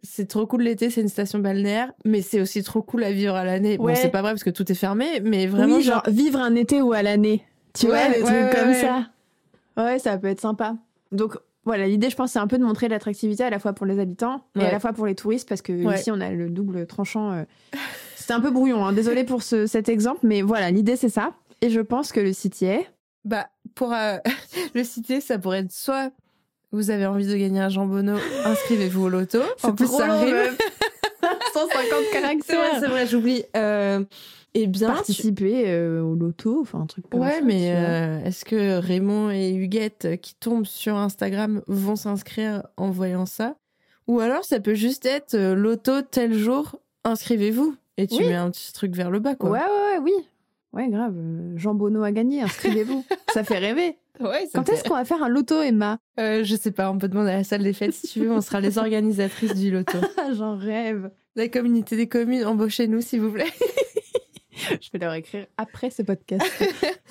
c'est 0.03 0.27
trop 0.27 0.47
cool 0.47 0.63
l'été, 0.63 0.89
c'est 0.89 1.01
une 1.01 1.09
station 1.09 1.37
balnéaire, 1.39 1.91
mais 2.05 2.21
c'est 2.23 2.41
aussi 2.41 2.63
trop 2.63 2.81
cool 2.81 3.03
à 3.03 3.11
vivre 3.11 3.35
à 3.35 3.43
l'année. 3.45 3.77
Ouais. 3.77 3.93
Bon, 3.93 3.95
c'est 3.95 4.09
pas 4.09 4.21
vrai 4.23 4.31
parce 4.31 4.43
que 4.43 4.49
tout 4.49 4.71
est 4.71 4.75
fermé, 4.75 5.19
mais 5.21 5.45
vraiment 5.45 5.75
oui, 5.77 5.83
genre. 5.83 6.03
genre 6.05 6.13
vivre 6.13 6.39
un 6.39 6.55
été 6.55 6.81
ou 6.81 6.91
à 6.93 7.03
l'année. 7.03 7.43
Tu 7.73 7.85
Ouais, 7.85 7.91
vois, 7.91 8.09
des 8.17 8.23
ouais, 8.23 8.49
trucs 8.49 8.59
comme 8.59 8.73
ça. 8.73 9.07
Ouais, 9.77 9.99
ça 9.99 10.17
peut 10.17 10.27
être 10.27 10.41
sympa. 10.41 10.75
Donc 11.11 11.37
voilà, 11.63 11.87
l'idée, 11.87 12.09
je 12.09 12.15
pense, 12.15 12.31
c'est 12.31 12.39
un 12.39 12.47
peu 12.47 12.57
de 12.57 12.63
montrer 12.63 12.87
l'attractivité 12.87 13.43
à 13.43 13.49
la 13.49 13.59
fois 13.59 13.73
pour 13.73 13.85
les 13.85 13.99
habitants 13.99 14.43
et 14.59 14.63
à 14.65 14.71
la 14.71 14.79
fois 14.79 14.93
pour 14.93 15.05
les 15.05 15.15
touristes, 15.15 15.47
parce 15.47 15.61
que 15.61 15.71
Ouais. 15.73 15.99
ici, 15.99 16.09
on 16.11 16.19
a 16.21 16.29
le 16.31 16.49
double 16.49 16.87
tranchant. 16.87 17.31
euh. 17.31 17.43
C'était 18.15 18.33
un 18.33 18.41
peu 18.41 18.51
brouillon, 18.51 18.85
hein. 18.85 18.93
désolé 18.93 19.23
pour 19.23 19.43
ce- 19.43 19.65
cet 19.67 19.89
exemple, 19.89 20.19
mais 20.23 20.41
voilà, 20.41 20.71
l'idée, 20.71 20.95
c'est 20.95 21.09
ça. 21.09 21.33
Et 21.61 21.69
je 21.69 21.79
pense 21.81 22.11
que 22.11 22.19
le 22.19 22.33
site 22.33 22.61
y 22.61 22.65
est. 22.65 22.87
Bah, 23.25 23.47
pour 23.75 23.93
euh, 23.93 24.17
le 24.73 24.83
citer, 24.83 25.21
ça 25.21 25.37
pourrait 25.37 25.59
être 25.59 25.71
soit 25.71 26.11
vous 26.71 26.89
avez 26.89 27.05
envie 27.05 27.27
de 27.27 27.35
gagner 27.35 27.59
un 27.59 27.69
jambonneau, 27.69 28.17
inscrivez-vous 28.45 29.03
au 29.05 29.09
loto. 29.09 29.39
En 29.63 29.73
plus, 29.73 29.87
ça 29.87 30.17
rime. 30.19 30.35
150 31.53 31.71
C'est 31.73 31.85
vrai, 31.85 32.21
caractères. 32.21 32.79
c'est 32.79 32.87
vrai, 32.87 33.05
j'oublie. 33.07 33.43
Euh, 33.55 34.03
eh 34.53 34.67
bien, 34.67 34.89
tu- 34.89 34.93
Participer 34.95 35.63
euh, 35.69 36.01
au 36.01 36.15
loto, 36.15 36.59
enfin 36.61 36.81
un 36.81 36.85
truc 36.85 37.09
comme 37.09 37.21
ça. 37.21 37.27
Ouais, 37.27 37.41
mais 37.41 37.73
euh, 37.75 38.23
est-ce 38.25 38.43
que 38.45 38.77
Raymond 38.79 39.29
et 39.31 39.53
Huguette 39.53 40.05
euh, 40.05 40.15
qui 40.17 40.35
tombent 40.35 40.65
sur 40.65 40.95
Instagram 40.97 41.61
vont 41.67 41.95
s'inscrire 41.95 42.63
en 42.77 42.89
voyant 42.91 43.25
ça? 43.25 43.55
Ou 44.07 44.19
alors 44.19 44.43
ça 44.43 44.59
peut 44.59 44.73
juste 44.73 45.05
être 45.05 45.35
euh, 45.35 45.55
loto 45.55 46.01
tel 46.01 46.33
jour, 46.33 46.75
inscrivez-vous. 47.05 47.75
Et 47.97 48.07
tu 48.07 48.15
Oui. 48.17 48.27
mets 48.27 48.35
un 48.35 48.49
petit 48.51 48.73
truc 48.73 48.93
vers 48.95 49.09
le 49.11 49.19
bas, 49.19 49.35
quoi. 49.35 49.51
Ouais, 49.51 49.59
ouais, 49.59 49.97
ouais, 49.99 49.99
oui. 50.03 50.13
Ouais, 50.73 50.89
grave. 50.89 51.13
Jean 51.55 51.73
Bonneau 51.75 52.03
a 52.03 52.11
gagné, 52.11 52.41
inscrivez-vous. 52.41 53.05
ça 53.33 53.43
fait 53.43 53.57
rêver. 53.57 53.97
Ouais, 54.19 54.45
ça 54.47 54.59
Quand 54.59 54.65
fait- 54.65 54.73
est-ce 54.73 54.83
qu'on 54.83 54.95
va 54.95 55.05
faire 55.05 55.21
un 55.23 55.29
loto, 55.29 55.61
Emma? 55.61 55.97
Je 56.17 56.55
sais 56.59 56.71
pas, 56.71 56.91
on 56.91 56.97
peut 56.97 57.07
demander 57.09 57.31
à 57.31 57.37
la 57.37 57.43
salle 57.43 57.63
des 57.63 57.73
fêtes 57.73 57.93
si 57.93 58.07
tu 58.07 58.19
veux, 58.21 58.31
on 58.31 58.41
sera 58.41 58.59
les 58.61 58.77
organisatrices 58.77 59.55
du 59.55 59.71
loto. 59.71 59.97
J'en 60.33 60.55
rêve. 60.57 61.09
La 61.35 61.47
communauté 61.47 61.95
des 61.95 62.07
communes, 62.07 62.45
embauchez-nous 62.45 63.01
s'il 63.01 63.21
vous 63.21 63.31
plaît. 63.31 63.45
Je 64.81 64.89
vais 64.93 64.99
leur 64.99 65.13
écrire 65.13 65.45
après 65.57 65.89
ce 65.89 66.01
podcast. 66.01 66.45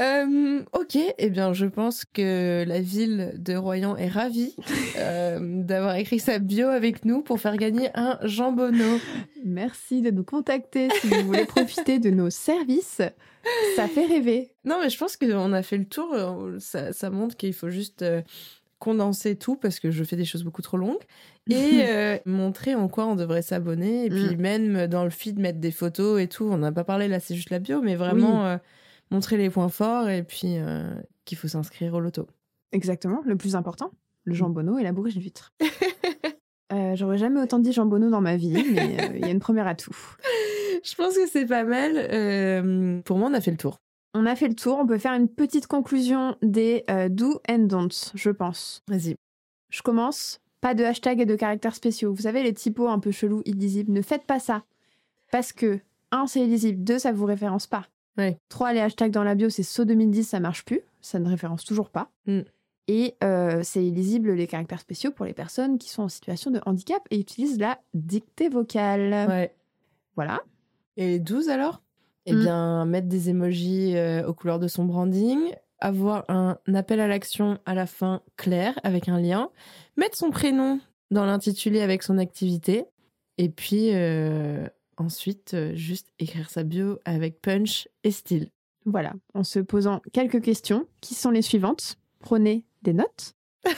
Euh, 0.00 0.62
ok, 0.72 0.96
eh 1.18 1.28
bien, 1.28 1.52
je 1.52 1.66
pense 1.66 2.06
que 2.06 2.64
la 2.66 2.80
ville 2.80 3.34
de 3.36 3.54
Royan 3.54 3.96
est 3.98 4.08
ravie 4.08 4.56
euh, 4.96 5.38
d'avoir 5.62 5.96
écrit 5.96 6.18
sa 6.18 6.38
bio 6.38 6.68
avec 6.68 7.04
nous 7.04 7.20
pour 7.20 7.38
faire 7.38 7.58
gagner 7.58 7.90
un 7.94 8.18
jambonneau. 8.22 8.98
Merci 9.44 10.00
de 10.00 10.10
nous 10.10 10.24
contacter 10.24 10.88
si 11.02 11.08
vous 11.08 11.26
voulez 11.26 11.44
profiter 11.44 11.98
de 11.98 12.08
nos 12.08 12.30
services. 12.30 13.02
Ça 13.76 13.88
fait 13.88 14.06
rêver. 14.06 14.52
Non, 14.64 14.78
mais 14.80 14.88
je 14.88 14.96
pense 14.96 15.18
qu'on 15.18 15.52
a 15.52 15.62
fait 15.62 15.76
le 15.76 15.86
tour. 15.86 16.14
euh, 16.14 16.56
Ça, 16.60 16.94
ça 16.94 17.10
montre 17.10 17.36
qu'il 17.36 17.52
faut 17.52 17.68
juste 17.70 18.02
condenser 18.78 19.36
tout 19.36 19.56
parce 19.56 19.80
que 19.80 19.90
je 19.90 20.02
fais 20.04 20.16
des 20.16 20.24
choses 20.24 20.44
beaucoup 20.44 20.62
trop 20.62 20.78
longues 20.78 21.02
et 21.48 21.82
euh, 21.88 22.18
montrer 22.26 22.74
en 22.74 22.88
quoi 22.88 23.06
on 23.06 23.16
devrait 23.16 23.42
s'abonner. 23.42 24.06
Et 24.06 24.10
puis 24.10 24.36
Mm. 24.36 24.40
même 24.40 24.86
dans 24.86 25.04
le 25.04 25.10
feed, 25.10 25.38
mettre 25.38 25.58
des 25.60 25.70
photos 25.70 26.20
et 26.20 26.28
tout. 26.28 26.44
On 26.44 26.58
n'a 26.58 26.72
pas 26.72 26.84
parlé 26.84 27.08
là, 27.08 27.20
c'est 27.20 27.34
juste 27.34 27.50
la 27.50 27.58
bio, 27.58 27.80
mais 27.82 27.96
vraiment 27.96 28.44
euh, 28.46 28.56
montrer 29.10 29.36
les 29.36 29.50
points 29.50 29.68
forts 29.68 30.08
et 30.08 30.22
puis 30.22 30.58
euh, 30.58 30.90
qu'il 31.24 31.38
faut 31.38 31.48
s'inscrire 31.48 31.94
au 31.94 32.00
loto. 32.00 32.26
Exactement, 32.72 33.20
le 33.24 33.36
plus 33.36 33.56
important, 33.56 33.90
le 34.24 34.34
Jean 34.34 34.48
Bonneau 34.50 34.78
et 34.78 34.82
la 34.82 34.92
bourriche 34.92 35.16
d'huître. 35.16 35.52
Euh, 36.72 36.94
J'aurais 36.94 37.18
jamais 37.18 37.40
autant 37.40 37.58
dit 37.58 37.72
Jean 37.72 37.84
Bonneau 37.84 38.10
dans 38.10 38.20
ma 38.20 38.36
vie, 38.36 38.52
mais 38.72 38.96
il 39.16 39.20
y 39.22 39.24
a 39.24 39.30
une 39.30 39.40
première 39.40 39.66
atout. 39.66 39.90
Je 40.84 40.94
pense 40.94 41.16
que 41.16 41.26
c'est 41.26 41.44
pas 41.46 41.64
mal. 41.64 43.02
Pour 43.02 43.18
moi, 43.18 43.28
on 43.28 43.34
a 43.34 43.40
fait 43.40 43.50
le 43.50 43.56
tour. 43.56 43.78
On 44.14 44.24
a 44.24 44.36
fait 44.36 44.46
le 44.46 44.54
tour, 44.54 44.78
on 44.78 44.86
peut 44.86 44.98
faire 44.98 45.14
une 45.14 45.26
petite 45.28 45.66
conclusion 45.66 46.36
des 46.42 46.84
euh, 46.88 47.08
do 47.08 47.40
and 47.50 47.60
don'ts, 47.66 48.12
je 48.14 48.30
pense. 48.30 48.82
Vas-y. 48.88 49.16
Je 49.72 49.82
commence. 49.82 50.40
Pas 50.60 50.74
de 50.74 50.84
hashtag 50.84 51.20
et 51.20 51.26
de 51.26 51.36
caractères 51.36 51.74
spéciaux. 51.74 52.12
Vous 52.12 52.22
savez, 52.22 52.42
les 52.42 52.52
typos 52.52 52.88
un 52.88 52.98
peu 52.98 53.10
chelous, 53.10 53.42
illisibles, 53.46 53.92
ne 53.92 54.02
faites 54.02 54.24
pas 54.24 54.38
ça. 54.38 54.64
Parce 55.32 55.52
que, 55.52 55.80
un, 56.10 56.26
c'est 56.26 56.40
illisible. 56.40 56.82
Deux, 56.84 56.98
ça 56.98 57.12
vous 57.12 57.24
référence 57.24 57.66
pas. 57.66 57.86
Ouais. 58.18 58.38
Trois, 58.48 58.72
les 58.72 58.80
hashtags 58.80 59.12
dans 59.12 59.22
la 59.24 59.34
bio, 59.34 59.48
c'est 59.48 59.62
saut 59.62 59.84
2010, 59.84 60.24
ça 60.24 60.40
marche 60.40 60.64
plus. 60.64 60.80
Ça 61.00 61.18
ne 61.18 61.28
référence 61.28 61.64
toujours 61.64 61.88
pas. 61.88 62.10
Mm. 62.26 62.40
Et 62.88 63.14
euh, 63.22 63.60
c'est 63.62 63.84
illisible 63.84 64.32
les 64.32 64.46
caractères 64.48 64.80
spéciaux 64.80 65.12
pour 65.12 65.24
les 65.24 65.32
personnes 65.32 65.78
qui 65.78 65.88
sont 65.88 66.02
en 66.02 66.08
situation 66.08 66.50
de 66.50 66.60
handicap 66.66 67.02
et 67.10 67.18
utilisent 67.20 67.58
la 67.58 67.78
dictée 67.94 68.48
vocale. 68.48 69.28
Ouais. 69.28 69.54
Voilà. 70.16 70.40
Et 70.96 71.06
les 71.06 71.18
12 71.20 71.48
alors? 71.48 71.82
Eh 72.26 72.34
Mm. 72.34 72.40
bien, 72.40 72.84
mettre 72.84 73.08
des 73.08 73.30
emojis 73.30 73.96
euh, 73.96 74.26
aux 74.26 74.34
couleurs 74.34 74.58
de 74.58 74.68
son 74.68 74.84
branding, 74.84 75.38
avoir 75.80 76.24
un 76.28 76.58
appel 76.74 77.00
à 77.00 77.08
l'action 77.08 77.58
à 77.66 77.74
la 77.74 77.86
fin 77.86 78.22
clair 78.36 78.78
avec 78.82 79.08
un 79.08 79.20
lien, 79.20 79.50
mettre 79.96 80.16
son 80.16 80.30
prénom 80.30 80.80
dans 81.10 81.24
l'intitulé 81.24 81.80
avec 81.80 82.02
son 82.02 82.18
activité, 82.18 82.84
et 83.38 83.48
puis 83.48 83.94
euh, 83.94 84.66
ensuite 84.96 85.54
euh, 85.54 85.74
juste 85.74 86.08
écrire 86.18 86.50
sa 86.50 86.62
bio 86.62 86.98
avec 87.04 87.40
punch 87.40 87.88
et 88.04 88.10
style. 88.10 88.50
Voilà. 88.84 89.12
En 89.34 89.44
se 89.44 89.58
posant 89.58 90.00
quelques 90.12 90.42
questions 90.42 90.86
qui 91.00 91.14
sont 91.14 91.30
les 91.30 91.42
suivantes. 91.42 91.96
Prenez 92.20 92.64
des 92.82 92.92
notes. 92.92 93.34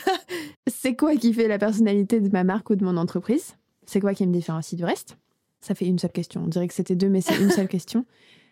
c'est 0.66 0.94
quoi 0.94 1.16
qui 1.16 1.32
fait 1.32 1.48
la 1.48 1.58
personnalité 1.58 2.20
de 2.20 2.28
ma 2.30 2.44
marque 2.44 2.70
ou 2.70 2.76
de 2.76 2.84
mon 2.84 2.96
entreprise? 2.96 3.56
C'est 3.84 4.00
quoi 4.00 4.14
qui 4.14 4.26
me 4.26 4.32
différencie 4.32 4.78
du 4.78 4.84
reste? 4.84 5.16
Ça 5.60 5.74
fait 5.74 5.86
une 5.86 5.98
seule 5.98 6.12
question. 6.12 6.42
On 6.44 6.48
dirait 6.48 6.68
que 6.68 6.74
c'était 6.74 6.96
deux, 6.96 7.08
mais 7.08 7.20
c'est 7.20 7.40
une 7.40 7.50
seule 7.50 7.68
question. 7.68 8.04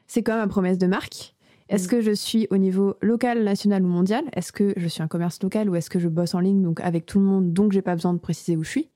C'est 0.07 0.23
quoi 0.23 0.37
ma 0.37 0.47
promesse 0.47 0.79
de 0.79 0.87
marque? 0.87 1.35
Est-ce 1.71 1.87
Mm. 1.87 1.91
que 1.91 2.01
je 2.03 2.11
suis 2.13 2.47
au 2.51 2.59
niveau 2.59 2.97
local, 3.01 3.43
national 3.43 3.83
ou 3.85 3.89
mondial? 3.89 4.25
Est-ce 4.35 4.53
que 4.53 4.75
je 4.77 4.87
suis 4.89 5.03
un 5.03 5.09
commerce 5.09 5.43
local 5.43 5.71
ou 5.71 5.77
est-ce 5.77 5.89
que 5.89 5.99
je 5.99 6.09
bosse 6.09 6.35
en 6.35 6.41
ligne, 6.41 6.61
donc 6.63 6.81
avec 6.81 7.07
tout 7.07 7.19
le 7.19 7.25
monde, 7.25 7.53
donc 7.53 7.73
j'ai 7.73 7.81
pas 7.83 7.95
besoin 7.95 8.13
de 8.13 8.19
préciser 8.19 8.57
où 8.57 8.65
je 8.65 8.71
suis? 8.71 8.89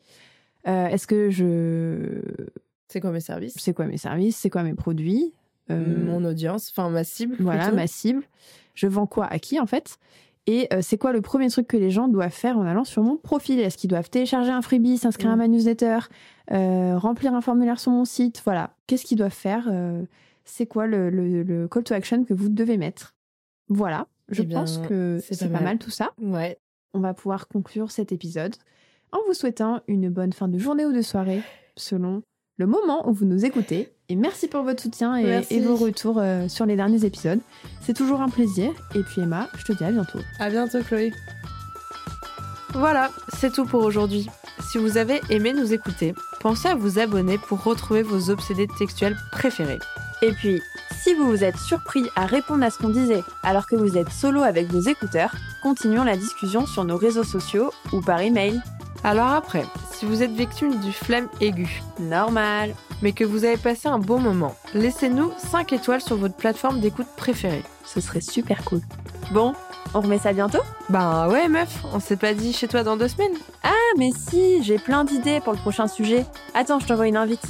Euh, 0.68 0.88
Est-ce 0.88 1.06
que 1.06 1.30
je... 1.30 2.20
C'est 2.88 3.00
quoi 3.00 3.10
mes 3.10 3.20
services? 3.20 3.54
C'est 3.58 3.74
quoi 3.74 3.86
mes 3.86 3.96
services? 3.96 4.36
C'est 4.36 4.50
quoi 4.50 4.62
mes 4.62 4.74
produits? 4.74 5.32
Euh, 5.70 6.04
Mon 6.04 6.24
audience, 6.24 6.70
enfin 6.70 6.90
ma 6.90 7.04
cible. 7.04 7.36
voilà, 7.40 7.62
plutôt. 7.64 7.76
ma 7.76 7.86
cible. 7.86 8.22
Je 8.74 8.86
vends 8.86 9.06
quoi 9.06 9.26
à 9.26 9.38
qui 9.38 9.58
en 9.60 9.66
fait? 9.66 9.96
Et 10.46 10.68
euh, 10.74 10.80
c'est 10.82 10.98
quoi 10.98 11.12
le 11.12 11.22
premier 11.22 11.48
truc 11.48 11.66
que 11.66 11.76
les 11.78 11.90
gens 11.90 12.06
doivent 12.08 12.30
faire 12.30 12.58
en 12.58 12.66
allant 12.66 12.84
sur 12.84 13.02
mon 13.02 13.16
profil? 13.16 13.58
Est-ce 13.60 13.78
qu'ils 13.78 13.88
doivent 13.88 14.10
télécharger 14.10 14.50
un 14.50 14.60
freebie, 14.60 14.98
s'inscrire 14.98 15.30
à 15.30 15.36
Mm. 15.36 15.38
ma 15.38 15.48
newsletter, 15.48 15.98
euh, 16.52 16.98
remplir 16.98 17.34
un 17.34 17.40
formulaire 17.40 17.80
sur 17.80 17.92
mon 17.92 18.04
site? 18.04 18.42
Voilà. 18.44 18.74
Qu'est-ce 18.86 19.04
qu'ils 19.06 19.16
doivent 19.16 19.30
faire 19.32 19.68
Euh, 19.70 20.02
C'est 20.44 20.66
quoi 20.66 20.86
le, 20.86 21.10
le- 21.10 21.42
le 21.42 21.68
call 21.68 21.84
to 21.84 21.94
action 21.94 22.24
que 22.24 22.34
vous 22.34 22.48
devez 22.48 22.76
mettre 22.76 23.14
Voilà. 23.68 24.06
Je 24.30 24.42
Eh 24.42 24.46
bien, 24.46 24.60
pense 24.60 24.78
que 24.78 25.18
c'est 25.22 25.38
pas 25.38 25.46
pas, 25.46 25.52
mal. 25.54 25.62
mal 25.64 25.78
tout 25.78 25.90
ça. 25.90 26.12
Ouais. 26.20 26.58
On 26.94 27.00
va 27.00 27.12
pouvoir 27.14 27.48
conclure 27.48 27.90
cet 27.90 28.12
épisode 28.12 28.54
en 29.12 29.18
vous 29.26 29.34
souhaitant 29.34 29.80
une 29.88 30.08
bonne 30.10 30.32
fin 30.32 30.48
de 30.48 30.58
journée 30.58 30.84
ou 30.86 30.92
de 30.92 31.02
soirée 31.02 31.42
selon 31.76 32.22
le 32.56 32.66
moment 32.66 33.08
où 33.08 33.12
vous 33.12 33.24
nous 33.26 33.44
écoutez. 33.44 33.92
Et 34.08 34.16
merci 34.16 34.48
pour 34.48 34.62
votre 34.62 34.82
soutien 34.82 35.16
et 35.16 35.60
vos 35.60 35.76
retours 35.76 36.18
euh, 36.18 36.46
sur 36.48 36.66
les 36.66 36.76
derniers 36.76 37.04
épisodes. 37.04 37.40
C'est 37.80 37.94
toujours 37.94 38.20
un 38.22 38.28
plaisir. 38.28 38.72
Et 38.94 39.02
puis 39.02 39.22
Emma, 39.22 39.48
je 39.56 39.64
te 39.64 39.72
dis 39.72 39.82
à 39.84 39.90
bientôt. 39.90 40.18
À 40.38 40.50
bientôt, 40.50 40.80
Chloé. 40.82 41.12
Voilà, 42.74 43.10
c'est 43.38 43.52
tout 43.52 43.64
pour 43.66 43.82
aujourd'hui. 43.84 44.28
Si 44.70 44.78
vous 44.78 44.96
avez 44.98 45.20
aimé 45.30 45.52
nous 45.52 45.72
écouter, 45.72 46.14
pensez 46.40 46.68
à 46.68 46.74
vous 46.74 46.98
abonner 46.98 47.38
pour 47.38 47.62
retrouver 47.62 48.02
vos 48.02 48.30
obsédés 48.30 48.66
textuels 48.78 49.16
préférés. 49.32 49.78
Et 50.22 50.32
puis, 50.32 50.62
si 50.96 51.14
vous 51.14 51.26
vous 51.26 51.44
êtes 51.44 51.58
surpris 51.58 52.04
à 52.16 52.26
répondre 52.26 52.64
à 52.64 52.70
ce 52.70 52.78
qu'on 52.78 52.88
disait 52.88 53.22
alors 53.42 53.66
que 53.66 53.76
vous 53.76 53.98
êtes 53.98 54.10
solo 54.10 54.42
avec 54.42 54.70
vos 54.72 54.80
écouteurs, 54.80 55.34
continuons 55.62 56.04
la 56.04 56.16
discussion 56.16 56.66
sur 56.66 56.84
nos 56.84 56.96
réseaux 56.96 57.24
sociaux 57.24 57.70
ou 57.92 58.00
par 58.00 58.20
email. 58.20 58.60
Alors 59.02 59.28
après, 59.28 59.64
si 59.92 60.06
vous 60.06 60.22
êtes 60.22 60.32
victime 60.32 60.80
du 60.80 60.92
flemme 60.92 61.28
aigu, 61.40 61.82
Normal. 62.00 62.74
mais 63.02 63.12
que 63.12 63.24
vous 63.24 63.44
avez 63.44 63.58
passé 63.58 63.86
un 63.86 63.98
bon 63.98 64.18
moment, 64.18 64.56
laissez-nous 64.72 65.30
5 65.36 65.74
étoiles 65.74 66.00
sur 66.00 66.16
votre 66.16 66.36
plateforme 66.36 66.80
d'écoute 66.80 67.08
préférée. 67.16 67.62
Ce 67.84 68.00
serait 68.00 68.22
super 68.22 68.64
cool. 68.64 68.80
Bon, 69.32 69.52
on 69.92 70.00
remet 70.00 70.18
ça 70.18 70.32
bientôt? 70.32 70.62
Bah 70.88 71.28
ouais 71.28 71.48
meuf, 71.48 71.82
on 71.92 72.00
s'est 72.00 72.16
pas 72.16 72.32
dit 72.32 72.54
chez 72.54 72.66
toi 72.66 72.82
dans 72.82 72.96
deux 72.96 73.08
semaines 73.08 73.36
Ah 73.62 73.72
mais 73.98 74.10
si, 74.16 74.62
j'ai 74.62 74.78
plein 74.78 75.04
d'idées 75.04 75.40
pour 75.40 75.52
le 75.52 75.58
prochain 75.58 75.86
sujet. 75.86 76.24
Attends, 76.54 76.80
je 76.80 76.86
t'envoie 76.86 77.06
une 77.06 77.18
invite. 77.18 77.44